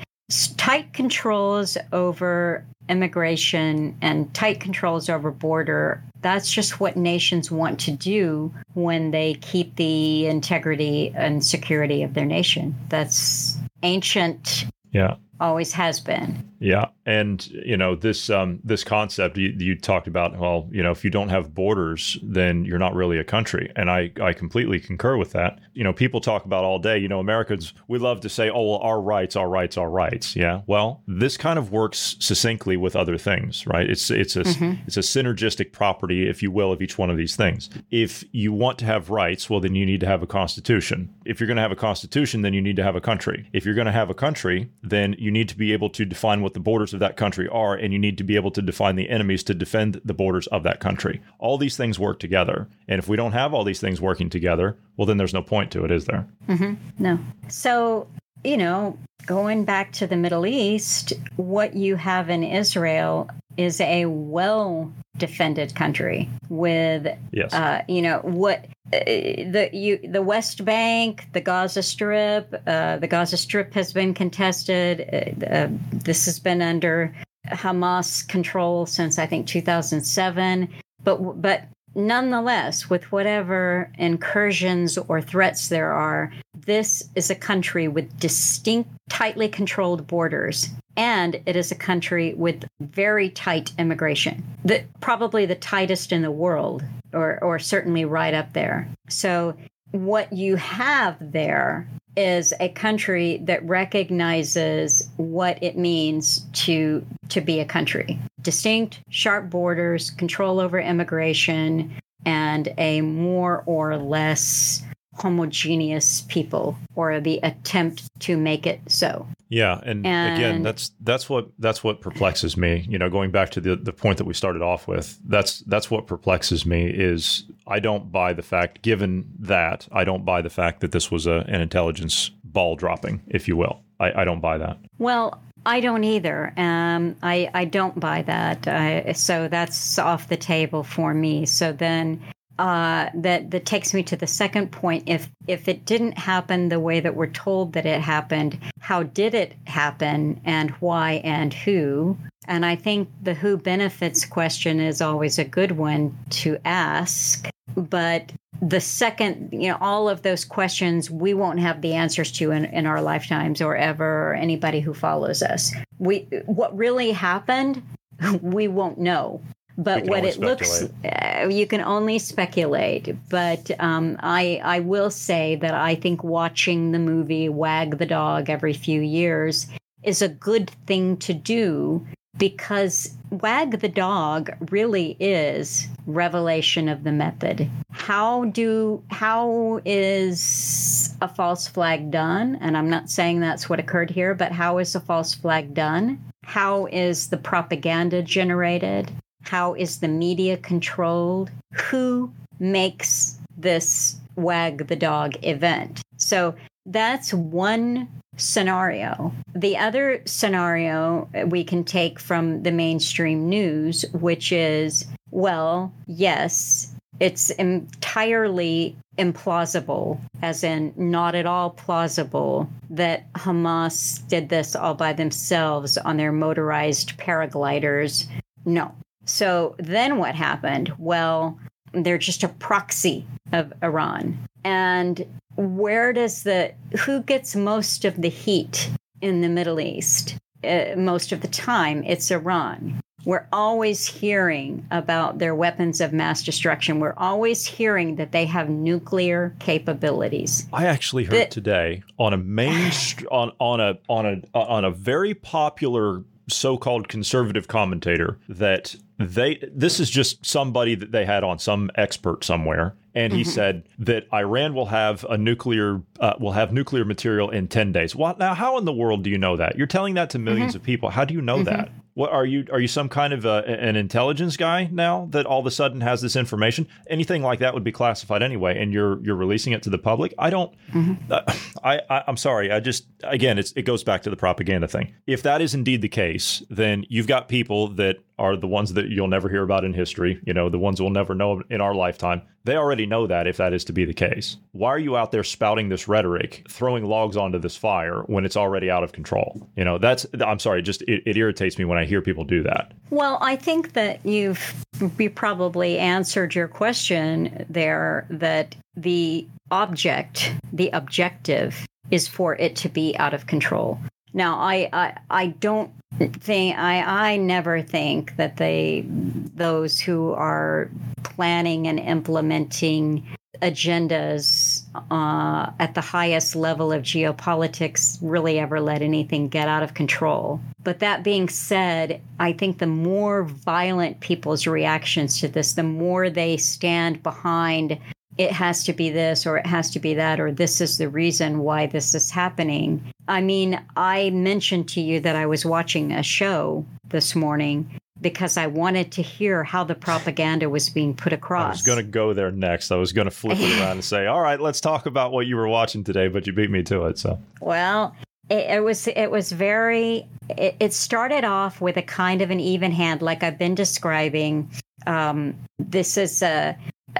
[0.56, 6.02] tight controls over immigration and tight controls over border.
[6.20, 12.14] That's just what nations want to do when they keep the integrity and security of
[12.14, 12.74] their nation.
[12.88, 15.16] That's ancient, Yeah.
[15.40, 16.48] Always has been.
[16.60, 20.38] Yeah, and you know this um, this concept you, you talked about.
[20.38, 23.90] Well, you know, if you don't have borders, then you're not really a country, and
[23.90, 25.58] I I completely concur with that.
[25.74, 26.96] You know, people talk about all day.
[26.98, 30.36] You know, Americans we love to say, "Oh, well, our rights, our rights, our rights."
[30.36, 33.88] Yeah, well, this kind of works succinctly with other things, right?
[33.88, 34.44] It's it's a
[34.86, 37.68] it's a synergistic property, if you will, of each one of these things.
[37.90, 41.12] If you want to have rights, well, then you need to have a constitution.
[41.26, 43.50] If you're going to have a constitution, then you need to have a country.
[43.52, 46.42] If you're going to have a country, then you need to be able to define
[46.42, 48.96] what the borders of that country are, and you need to be able to define
[48.96, 51.20] the enemies to defend the borders of that country.
[51.38, 52.68] All these things work together.
[52.86, 55.70] And if we don't have all these things working together, well, then there's no point
[55.72, 56.26] to it, is there?
[56.48, 56.74] Mm-hmm.
[56.98, 57.18] No.
[57.48, 58.06] So,
[58.44, 64.04] you know, going back to the Middle East, what you have in Israel is a
[64.06, 67.52] well defended country with Yes.
[67.54, 73.06] uh, you know what uh, the you the West Bank, the Gaza Strip, uh, the
[73.06, 75.00] Gaza Strip has been contested.
[75.00, 77.14] Uh, uh, this has been under
[77.48, 80.68] Hamas control since I think 2007.
[81.02, 81.64] But but
[81.94, 86.32] nonetheless, with whatever incursions or threats there are,
[86.66, 90.68] this is a country with distinct, tightly controlled borders.
[90.96, 96.30] And it is a country with very tight immigration, the, probably the tightest in the
[96.30, 98.88] world, or, or certainly right up there.
[99.08, 99.56] So,
[99.90, 101.86] what you have there
[102.16, 108.18] is a country that recognizes what it means to to be a country.
[108.40, 111.92] Distinct sharp borders control over immigration
[112.26, 114.82] and a more or less
[115.16, 119.26] homogeneous people or the attempt to make it so.
[119.48, 122.86] Yeah and, and, again that's that's what that's what perplexes me.
[122.88, 125.90] You know going back to the the point that we started off with that's that's
[125.90, 130.50] what perplexes me is i don't buy the fact given that i don't buy the
[130.50, 134.40] fact that this was a, an intelligence ball dropping if you will i, I don't
[134.40, 136.52] buy that well I don't either.
[136.56, 138.68] Um, I I don't buy that.
[138.68, 141.46] Uh, so that's off the table for me.
[141.46, 142.20] So then
[142.58, 145.04] uh, that that takes me to the second point.
[145.06, 149.34] If if it didn't happen the way that we're told that it happened, how did
[149.34, 152.16] it happen, and why, and who?
[152.46, 157.48] And I think the who benefits question is always a good one to ask.
[157.76, 162.50] But the second, you know, all of those questions we won't have the answers to
[162.50, 165.72] in, in our lifetimes or ever, or anybody who follows us.
[165.98, 167.82] We what really happened,
[168.40, 169.40] we won't know
[169.76, 170.60] but what it speculate.
[170.60, 176.22] looks uh, you can only speculate but um, I, I will say that i think
[176.22, 179.66] watching the movie wag the dog every few years
[180.02, 182.06] is a good thing to do
[182.38, 191.28] because wag the dog really is revelation of the method how do how is a
[191.28, 195.00] false flag done and i'm not saying that's what occurred here but how is a
[195.00, 199.10] false flag done how is the propaganda generated
[199.44, 201.50] how is the media controlled?
[201.74, 206.02] Who makes this wag the dog event?
[206.16, 206.54] So
[206.86, 209.32] that's one scenario.
[209.54, 217.50] The other scenario we can take from the mainstream news, which is well, yes, it's
[217.50, 225.96] entirely implausible, as in not at all plausible, that Hamas did this all by themselves
[225.98, 228.26] on their motorized paragliders.
[228.64, 230.92] No, so then what happened?
[230.98, 231.58] Well,
[231.92, 234.38] they're just a proxy of Iran.
[234.64, 235.24] And
[235.56, 236.72] where does the,
[237.04, 238.90] who gets most of the heat
[239.20, 240.36] in the Middle East?
[240.62, 243.00] Uh, most of the time, it's Iran.
[243.24, 247.00] We're always hearing about their weapons of mass destruction.
[247.00, 250.68] We're always hearing that they have nuclear capabilities.
[250.72, 252.92] I actually heard today on a main
[253.30, 259.98] on on a on a on a very popular so-called conservative commentator that they this
[259.98, 263.50] is just somebody that they had on some expert somewhere and he mm-hmm.
[263.50, 268.14] said that Iran will have a nuclear uh, will have nuclear material in 10 days.
[268.14, 269.76] Well, now how in the world do you know that?
[269.76, 270.76] You're telling that to 1000000s mm-hmm.
[270.76, 271.10] of people.
[271.10, 271.64] How do you know mm-hmm.
[271.64, 271.90] that?
[272.14, 272.64] What are you?
[272.70, 276.00] Are you some kind of a, an intelligence guy now that all of a sudden
[276.00, 276.86] has this information?
[277.08, 280.32] Anything like that would be classified anyway, and you're you're releasing it to the public.
[280.38, 280.72] I don't.
[280.92, 281.32] Mm-hmm.
[281.32, 281.40] Uh,
[281.82, 282.70] I, I am sorry.
[282.70, 285.12] I just again, it's it goes back to the propaganda thing.
[285.26, 289.08] If that is indeed the case, then you've got people that are the ones that
[289.08, 290.40] you'll never hear about in history.
[290.46, 292.42] You know, the ones we'll never know in our lifetime.
[292.64, 294.56] They already know that if that is to be the case.
[294.72, 298.56] Why are you out there spouting this rhetoric, throwing logs onto this fire when it's
[298.56, 299.68] already out of control?
[299.76, 302.62] You know, that's, I'm sorry, just it, it irritates me when I hear people do
[302.62, 302.92] that.
[303.10, 304.74] Well, I think that you've
[305.18, 312.88] you probably answered your question there that the object, the objective, is for it to
[312.88, 313.98] be out of control.
[314.34, 320.90] Now, I, I, I don't think I, I never think that they those who are
[321.22, 323.26] planning and implementing
[323.62, 329.94] agendas uh, at the highest level of geopolitics really ever let anything get out of
[329.94, 330.60] control.
[330.82, 336.28] But that being said, I think the more violent people's reactions to this, the more
[336.28, 337.98] they stand behind
[338.38, 341.08] it has to be this or it has to be that or this is the
[341.08, 343.02] reason why this is happening.
[343.28, 348.56] I mean, I mentioned to you that I was watching a show this morning because
[348.56, 351.66] I wanted to hear how the propaganda was being put across.
[351.66, 352.90] I was going to go there next.
[352.90, 355.46] I was going to flip it around and say, "All right, let's talk about what
[355.46, 357.18] you were watching today," but you beat me to it.
[357.18, 358.16] So, well,
[358.48, 360.26] it, it was it was very.
[360.48, 364.70] It, it, started off with a kind of an even hand, like I've been describing.
[365.06, 366.76] Um, this is a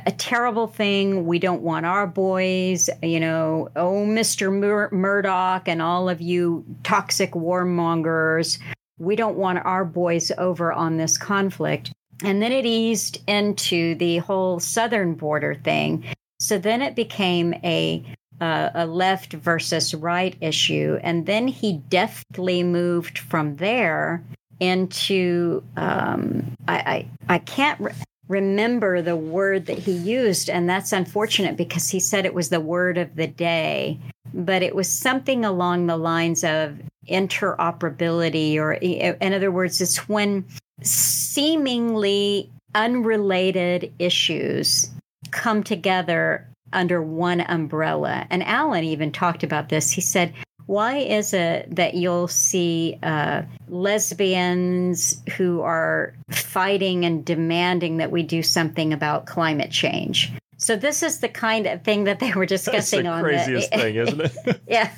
[0.07, 1.26] a terrible thing.
[1.26, 4.53] We don't want our boys, you know, oh, Mr.
[4.53, 8.59] Mur- Murdoch and all of you toxic warmongers.
[8.99, 11.92] We don't want our boys over on this conflict.
[12.22, 16.05] And then it eased into the whole southern border thing.
[16.38, 18.05] So then it became a
[18.40, 24.24] uh, a left versus right issue, and then he deftly moved from there
[24.61, 27.92] into um, I, I I can't re-
[28.29, 32.61] remember the word that he used, and that's unfortunate because he said it was the
[32.61, 33.99] word of the day,
[34.33, 40.45] but it was something along the lines of interoperability, or in other words, it's when
[40.83, 44.91] seemingly unrelated issues
[45.31, 48.27] come together under one umbrella.
[48.31, 49.91] And Alan even talked about this.
[49.91, 50.33] He said,
[50.66, 58.22] why is it that you'll see uh, lesbians who are fighting and demanding that we
[58.22, 60.32] do something about climate change?
[60.56, 63.70] So this is the kind of thing that they were discussing That's the on craziest
[63.70, 64.60] the thing, isn't it?
[64.68, 64.94] yeah.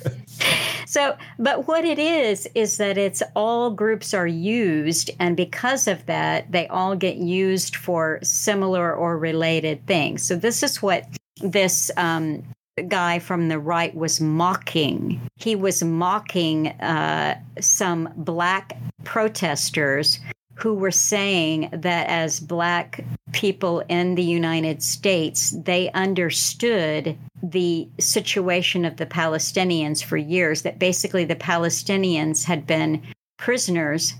[0.85, 6.05] So, but what it is is that it's all groups are used, and because of
[6.05, 10.23] that, they all get used for similar or related things.
[10.23, 11.05] So this is what
[11.41, 12.43] this um,
[12.83, 15.21] guy from the right was mocking.
[15.37, 20.19] He was mocking uh, some black protesters
[20.55, 28.83] who were saying that as black people in the United States, they understood the situation
[28.83, 33.01] of the Palestinians for years, that basically the Palestinians had been
[33.37, 34.13] prisoners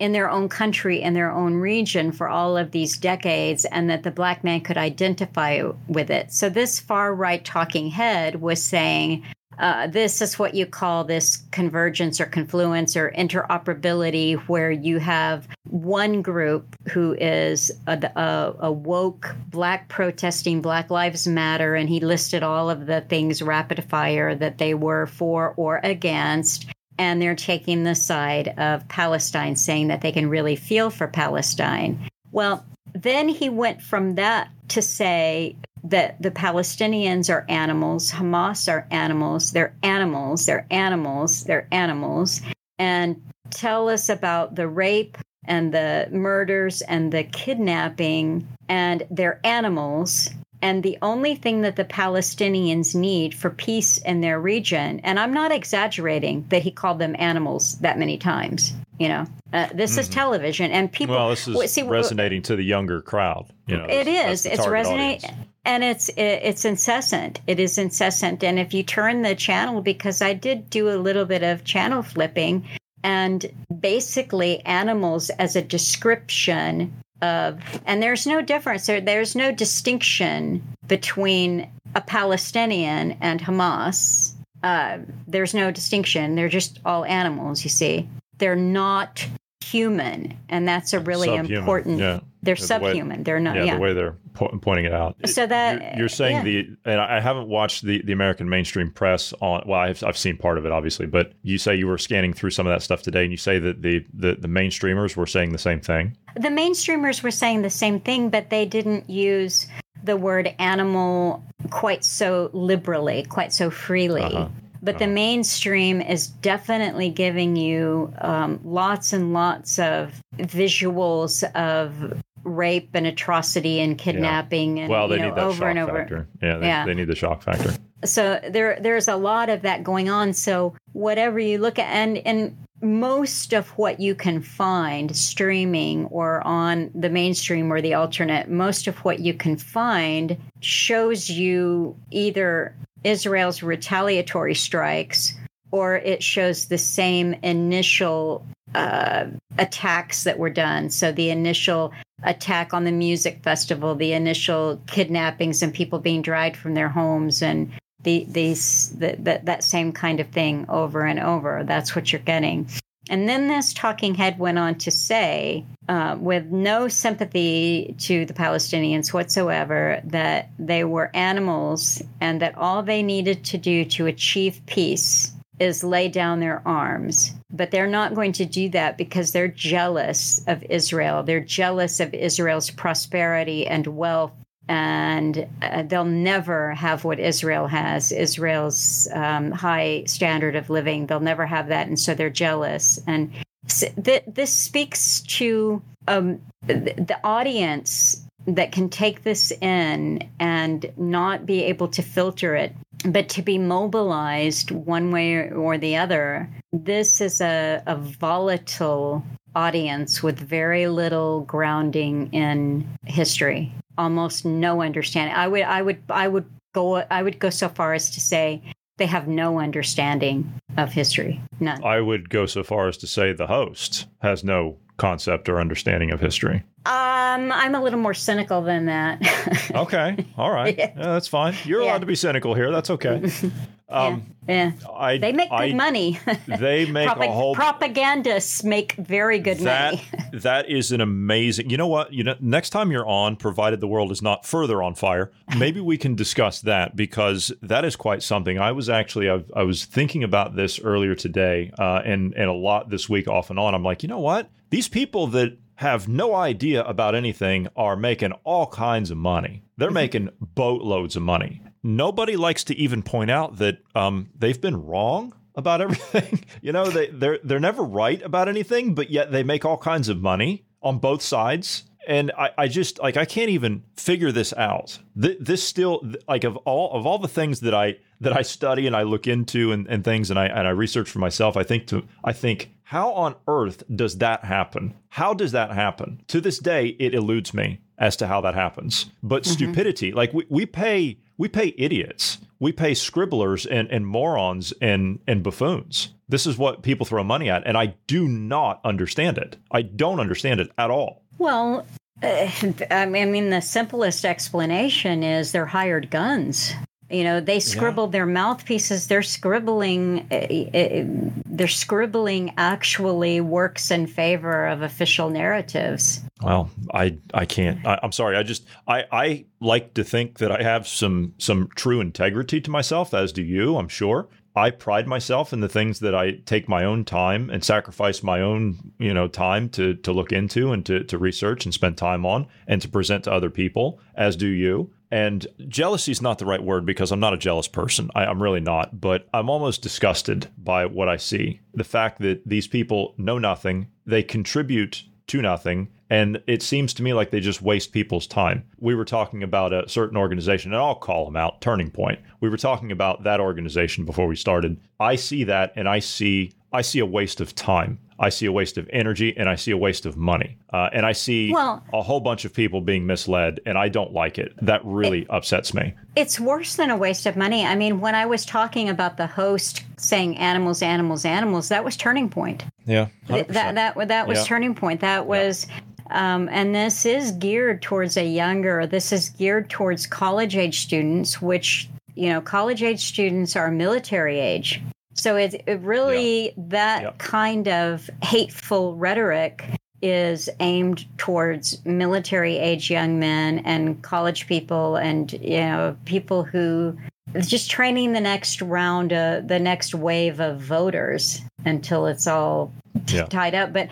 [0.00, 4.02] in their own country in their own region for all of these decades and that
[4.02, 9.22] the black man could identify with it so this far right talking head was saying
[9.60, 15.46] uh, this is what you call this convergence or confluence or interoperability, where you have
[15.68, 22.00] one group who is a, a, a, woke black protesting Black Lives Matter, and he
[22.00, 26.66] listed all of the things rapid fire that they were for or against.
[27.00, 31.98] And they're taking the side of Palestine, saying that they can really feel for Palestine.
[32.30, 38.86] Well, then he went from that to say that the Palestinians are animals, Hamas are
[38.90, 42.42] animals, they're animals, they're animals, they're animals,
[42.78, 43.16] and
[43.48, 50.28] tell us about the rape and the murders and the kidnapping, and they're animals.
[50.62, 55.32] And the only thing that the Palestinians need for peace in their region, and I'm
[55.32, 60.00] not exaggerating that he called them animals that many times, you know, uh, this mm-hmm.
[60.00, 61.14] is television, and people.
[61.14, 63.46] Well, this is see, resonating to the younger crowd.
[63.66, 64.44] You know, it is.
[64.44, 65.30] It's resonating,
[65.64, 67.40] and it's it, it's incessant.
[67.46, 71.24] It is incessant, and if you turn the channel, because I did do a little
[71.24, 72.68] bit of channel flipping,
[73.02, 73.46] and
[73.80, 76.92] basically animals as a description
[77.22, 78.86] of, and there's no difference.
[78.86, 84.34] There, there's no distinction between a Palestinian and Hamas.
[84.62, 86.34] Uh, there's no distinction.
[86.34, 87.64] They're just all animals.
[87.64, 88.08] You see
[88.38, 89.26] they're not
[89.60, 91.58] human, and that's a really subhuman.
[91.58, 91.98] important.
[92.00, 92.20] Yeah.
[92.42, 93.18] They're the subhuman.
[93.18, 93.56] Way, they're not.
[93.56, 95.16] Yeah, yeah, the way they're po- pointing it out.
[95.26, 96.42] So that you're, you're saying yeah.
[96.42, 99.62] the, and I haven't watched the the American mainstream press on.
[99.66, 102.50] Well, I've I've seen part of it, obviously, but you say you were scanning through
[102.50, 105.52] some of that stuff today, and you say that the the, the mainstreamers were saying
[105.52, 106.16] the same thing.
[106.34, 109.66] The mainstreamers were saying the same thing, but they didn't use
[110.02, 114.22] the word animal quite so liberally, quite so freely.
[114.22, 114.48] Uh-huh.
[114.82, 122.90] But the mainstream is definitely giving you um, lots and lots of visuals of rape
[122.94, 124.82] and atrocity and kidnapping yeah.
[124.84, 125.98] and well, they know, need that over shock and over.
[125.98, 126.28] Factor.
[126.42, 127.74] Yeah, they, yeah, they need the shock factor.
[128.04, 130.32] So there, there's a lot of that going on.
[130.32, 136.46] So whatever you look at, and and most of what you can find streaming or
[136.46, 142.74] on the mainstream or the alternate, most of what you can find shows you either
[143.04, 145.34] Israel's retaliatory strikes,
[145.70, 148.44] or it shows the same initial
[148.74, 149.26] uh,
[149.58, 150.90] attacks that were done.
[150.90, 151.92] So the initial
[152.22, 157.42] attack on the music festival, the initial kidnappings and people being dragged from their homes,
[157.42, 161.64] and the, these the, the, that same kind of thing over and over.
[161.64, 162.68] That's what you're getting.
[163.08, 168.34] And then this talking head went on to say, uh, with no sympathy to the
[168.34, 174.60] Palestinians whatsoever, that they were animals and that all they needed to do to achieve
[174.66, 177.34] peace is lay down their arms.
[177.52, 181.22] But they're not going to do that because they're jealous of Israel.
[181.22, 184.32] They're jealous of Israel's prosperity and wealth
[184.68, 191.06] and uh, they'll never have what Israel has Israel's um, high standard of living.
[191.06, 191.88] They'll never have that.
[191.88, 193.00] And so they're jealous.
[193.08, 193.32] And
[193.68, 201.46] th- this speaks to um, th- the audience that can take this in and not
[201.46, 202.74] be able to filter it
[203.04, 209.24] but to be mobilized one way or the other, this is a, a volatile
[209.54, 215.34] audience with very little grounding in history, almost no understanding.
[215.34, 218.62] I would, I would, I would go, I would go so far as to say
[218.98, 221.40] they have no understanding of history.
[221.58, 221.82] None.
[221.82, 226.10] I would go so far as to say the host has no concept or understanding
[226.12, 226.62] of history.
[226.86, 229.70] Um, I'm a little more cynical than that.
[229.74, 230.92] okay, all right, yeah.
[230.96, 231.54] Yeah, that's fine.
[231.64, 231.88] You're Yeah.
[231.88, 232.70] allowed to be cynical here.
[232.70, 233.30] That's okay.
[233.90, 236.18] Um, yeah, I they make good I- money.
[236.46, 240.04] They make Propag- a whole propagandists make very good that money.
[240.32, 241.70] that is an amazing.
[241.70, 242.12] You know what?
[242.12, 245.80] You know, next time you're on, provided the world is not further on fire, maybe
[245.80, 248.58] we can discuss that because that is quite something.
[248.58, 252.52] I was actually I, I was thinking about this earlier today, uh, and and a
[252.54, 253.74] lot this week off and on.
[253.74, 254.50] I'm like, you know what?
[254.70, 259.62] These people that have no idea about anything are making all kinds of money.
[259.78, 261.62] They're making boatloads of money.
[261.82, 266.44] Nobody likes to even point out that um, they've been wrong about everything.
[266.60, 270.08] you know, they they're they're never right about anything, but yet they make all kinds
[270.08, 271.84] of money on both sides.
[272.08, 274.98] And I, I just like I can't even figure this out.
[275.20, 278.86] Th- this still like of all of all the things that I that I study
[278.86, 281.56] and I look into and, and things and I and I research for myself.
[281.56, 284.94] I think to I think how on earth does that happen?
[285.10, 286.22] How does that happen?
[286.28, 289.10] To this day, it eludes me as to how that happens.
[289.22, 292.36] But stupidity, like we, we pay we pay idiots.
[292.58, 296.12] We pay scribblers and, and morons and, and buffoons.
[296.28, 299.56] This is what people throw money at, and I do not understand it.
[299.70, 301.22] I don't understand it at all.
[301.38, 301.86] Well,
[302.22, 306.74] I mean, the simplest explanation is they're hired guns.
[307.10, 309.08] You know, they scribble their mouthpieces.
[309.08, 310.26] They're scribbling.
[310.30, 316.20] Uh, uh, they're scribbling actually works in favor of official narratives.
[316.42, 317.84] Well, I I can't.
[317.84, 318.36] I, I'm sorry.
[318.36, 322.70] I just I I like to think that I have some some true integrity to
[322.70, 323.76] myself, as do you.
[323.76, 324.28] I'm sure.
[324.60, 328.42] I pride myself in the things that I take my own time and sacrifice my
[328.42, 332.26] own, you know, time to to look into and to to research and spend time
[332.26, 334.90] on and to present to other people, as do you.
[335.10, 338.10] And jealousy is not the right word because I'm not a jealous person.
[338.14, 339.00] I, I'm really not.
[339.00, 341.60] But I'm almost disgusted by what I see.
[341.74, 345.88] The fact that these people know nothing, they contribute to nothing.
[346.10, 348.64] And it seems to me like they just waste people's time.
[348.80, 352.18] We were talking about a certain organization, and I'll call them out Turning Point.
[352.40, 354.78] We were talking about that organization before we started.
[354.98, 357.98] I see that, and I see I see a waste of time.
[358.20, 360.56] I see a waste of energy, and I see a waste of money.
[360.72, 364.12] Uh, and I see Well- a whole bunch of people being misled, and I don't
[364.12, 364.52] like it.
[364.62, 365.94] That really upsets me.
[366.14, 367.64] It's worse than a waste of money.
[367.66, 371.96] I mean, when I was talking about the host saying animals, animals, animals, that was
[371.96, 372.62] Turning Point.
[372.86, 374.44] Yeah, Th- that that that was Yeah.
[374.44, 375.66] turning point that was
[376.10, 381.40] um, and this is geared towards a younger this is geared towards college age students
[381.40, 384.80] which you know college age students are military age
[385.14, 387.12] so it, it really that Yeah.
[387.18, 389.64] kind of hateful rhetoric
[390.02, 396.96] is aimed towards military age young men and college people and you know people who
[397.38, 402.72] just training the next round uh, the next wave of voters until it's all
[403.06, 403.24] t- Yeah.
[403.26, 403.88] tied up but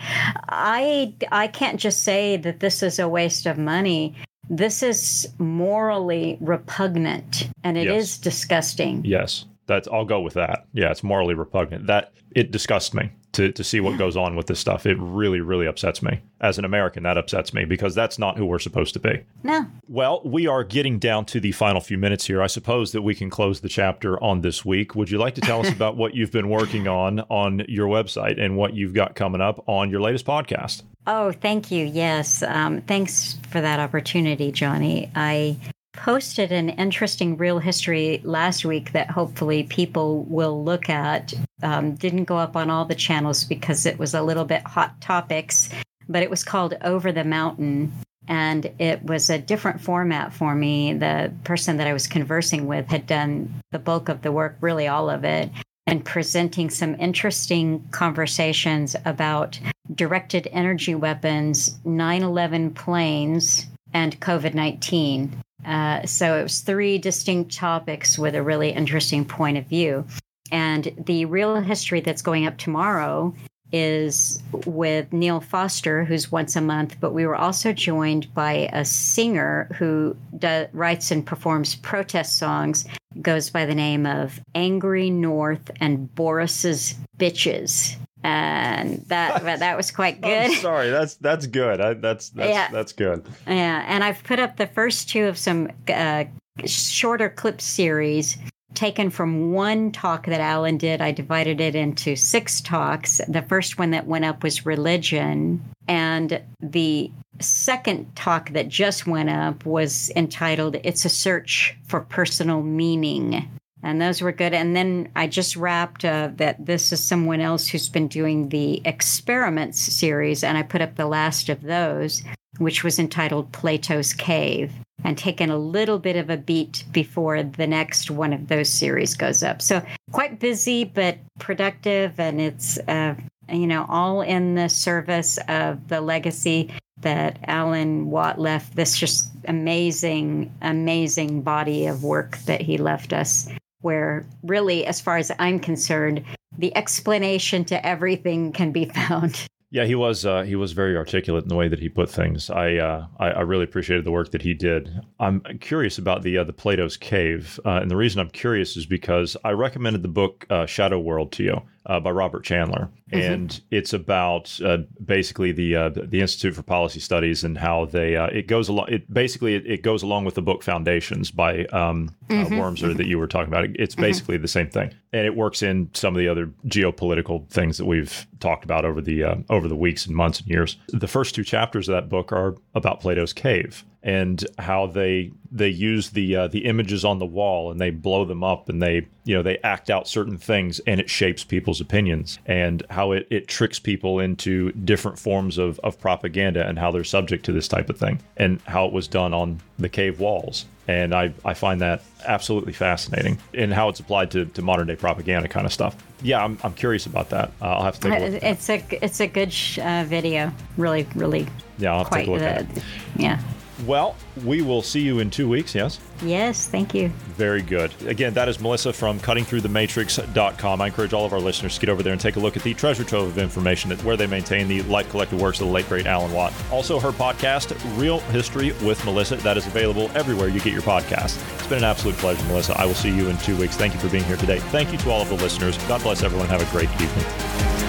[0.49, 4.15] i i can't just say that this is a waste of money
[4.49, 8.17] this is morally repugnant and it is Yes.
[8.17, 9.87] disgusting Yes, that's.
[9.87, 10.65] I'll go with that.
[10.73, 11.85] Yeah, it's morally repugnant.
[11.85, 14.85] That it disgusts me to to see what goes on with this stuff.
[14.85, 16.21] It really, really upsets me.
[16.41, 19.23] As an American, that upsets me because that's not who we're supposed to be.
[19.43, 22.41] no Well, we are getting down to the final few minutes here.
[22.41, 24.95] I suppose that we can close the chapter on this week.
[24.95, 28.39] Would you like to tell us about what you've been working on on your website
[28.39, 30.83] and what you've got coming up on your latest podcast?
[31.07, 31.85] Oh, thank you.
[31.85, 32.43] Yes.
[32.43, 35.09] Um, thanks for that opportunity, Johnny.
[35.15, 35.57] I
[35.93, 41.33] posted an interesting real history last week that hopefully people will look at.
[41.63, 44.99] Um, didn't go up on all the channels because it was a little bit hot
[45.01, 45.69] topics,
[46.07, 47.91] but it was called Over the Mountain.
[48.27, 50.93] And it was a different format for me.
[50.93, 54.87] The person that I was conversing with had done the bulk of the work, really
[54.87, 55.49] all of it
[55.89, 59.59] and presenting some interesting conversations about
[59.95, 65.35] directed energy weapons, 9 11 planes, and COVID 19.
[65.65, 70.05] Uh, so it was three distinct topics with a really interesting point of view.
[70.51, 73.33] And the real history that's going up tomorrow
[73.71, 78.83] is with Neil Foster, who's once a month, but we were also joined by a
[78.83, 82.85] singer who do, writes and performs protest songs,
[83.21, 87.95] goes by the name of Angry North and Boris's Bitches.
[88.23, 90.29] And that that was quite good.
[90.51, 91.79] I'm sorry, that's that's good.
[91.79, 92.67] I, that's that's Yeah.
[92.69, 93.25] that's good.
[93.47, 96.25] Yeah, and I've put up the first two of some uh,
[96.65, 98.37] shorter clip series
[98.73, 101.01] taken from one talk that Alan did.
[101.01, 103.19] I divided it into six talks.
[103.27, 109.29] The first one that went up was religion, and the second talk that just went
[109.29, 113.49] up was entitled It's a Search for Personal Meaning.
[113.81, 114.53] And those were good.
[114.53, 118.81] And then I just wrapped uh, that this is someone else who's been doing the
[118.83, 122.23] experiments series, and I put up the last of those,
[122.59, 124.71] which was entitled Plato's Cave,
[125.03, 129.15] and taken a little bit of a beat before the next one of those series
[129.15, 129.61] goes up.
[129.61, 129.81] So
[130.11, 133.15] quite busy, but productive, and it's, uh,
[133.51, 138.75] you know, all in the service of the legacy that Alan Watt left.
[138.75, 143.49] This just amazing, amazing body of work that he left us
[143.81, 146.23] where really, as far as I'm concerned,
[146.57, 149.47] the explanation to everything can be found.
[149.71, 152.49] Yeah, he was uh, he was very articulate in the way that he put things.
[152.49, 154.89] I, uh, I, I really appreciated the work that he did.
[155.19, 158.87] I'm curious about the uh, the Plato's Cave, uh, and the reason I'm curious is
[158.87, 163.33] because I recommended the book uh, Shadow World to you uh, by Robert Chandler, mm-hmm.
[163.33, 168.15] and it's about uh, basically the uh, the Institute for Policy Studies and how they
[168.15, 168.87] uh, it goes along.
[168.89, 172.53] It basically it, it, goes along with the book Foundations by um, uh, mm-hmm.
[172.55, 173.65] Wormser that you were talking about.
[173.75, 174.01] It's mm-hmm.
[174.01, 174.41] basically mm-hmm.
[174.43, 178.27] the same thing, and it works in some of the other geopolitical things that we've
[178.39, 180.77] talked about over the uh, over the weeks and months and years.
[180.89, 185.67] The first two chapters of that book are about Plato's cave and how they they
[185.67, 189.05] use the uh, the images on the wall and they blow them up and they
[189.25, 193.27] you know they act out certain things and it shapes people's opinions and how it,
[193.29, 197.67] it tricks people into different forms of, of propaganda and how they're subject to this
[197.67, 201.53] type of thing and how it was done on the cave walls and I, I
[201.53, 205.71] find that absolutely fascinating and how it's applied to, to modern day propaganda kind of
[205.71, 205.95] stuff.
[206.23, 207.51] Yeah, I'm, I'm curious about that.
[207.61, 208.43] Uh, I'll have to take a look.
[208.43, 210.51] It's a it's a good sh- uh, video.
[210.77, 211.47] Really, really.
[211.77, 212.83] Yeah, I'll have to take a look at it.
[213.17, 213.39] Yeah.
[213.85, 215.99] Well, we will see you in two weeks, yes?
[216.21, 217.09] Yes, thank you.
[217.37, 217.93] Very good.
[218.05, 220.81] Again, that is Melissa from cuttingthroughthematrix.com.
[220.81, 222.63] I encourage all of our listeners to get over there and take a look at
[222.63, 225.73] the treasure trove of information that where they maintain the life collected works of the
[225.73, 226.53] late great Alan Watt.
[226.71, 231.41] Also, her podcast, Real History with Melissa, that is available everywhere you get your podcast.
[231.59, 232.77] It's been an absolute pleasure, Melissa.
[232.77, 233.77] I will see you in two weeks.
[233.77, 234.59] Thank you for being here today.
[234.59, 235.77] Thank you to all of the listeners.
[235.87, 236.47] God bless everyone.
[236.47, 237.88] Have a great evening.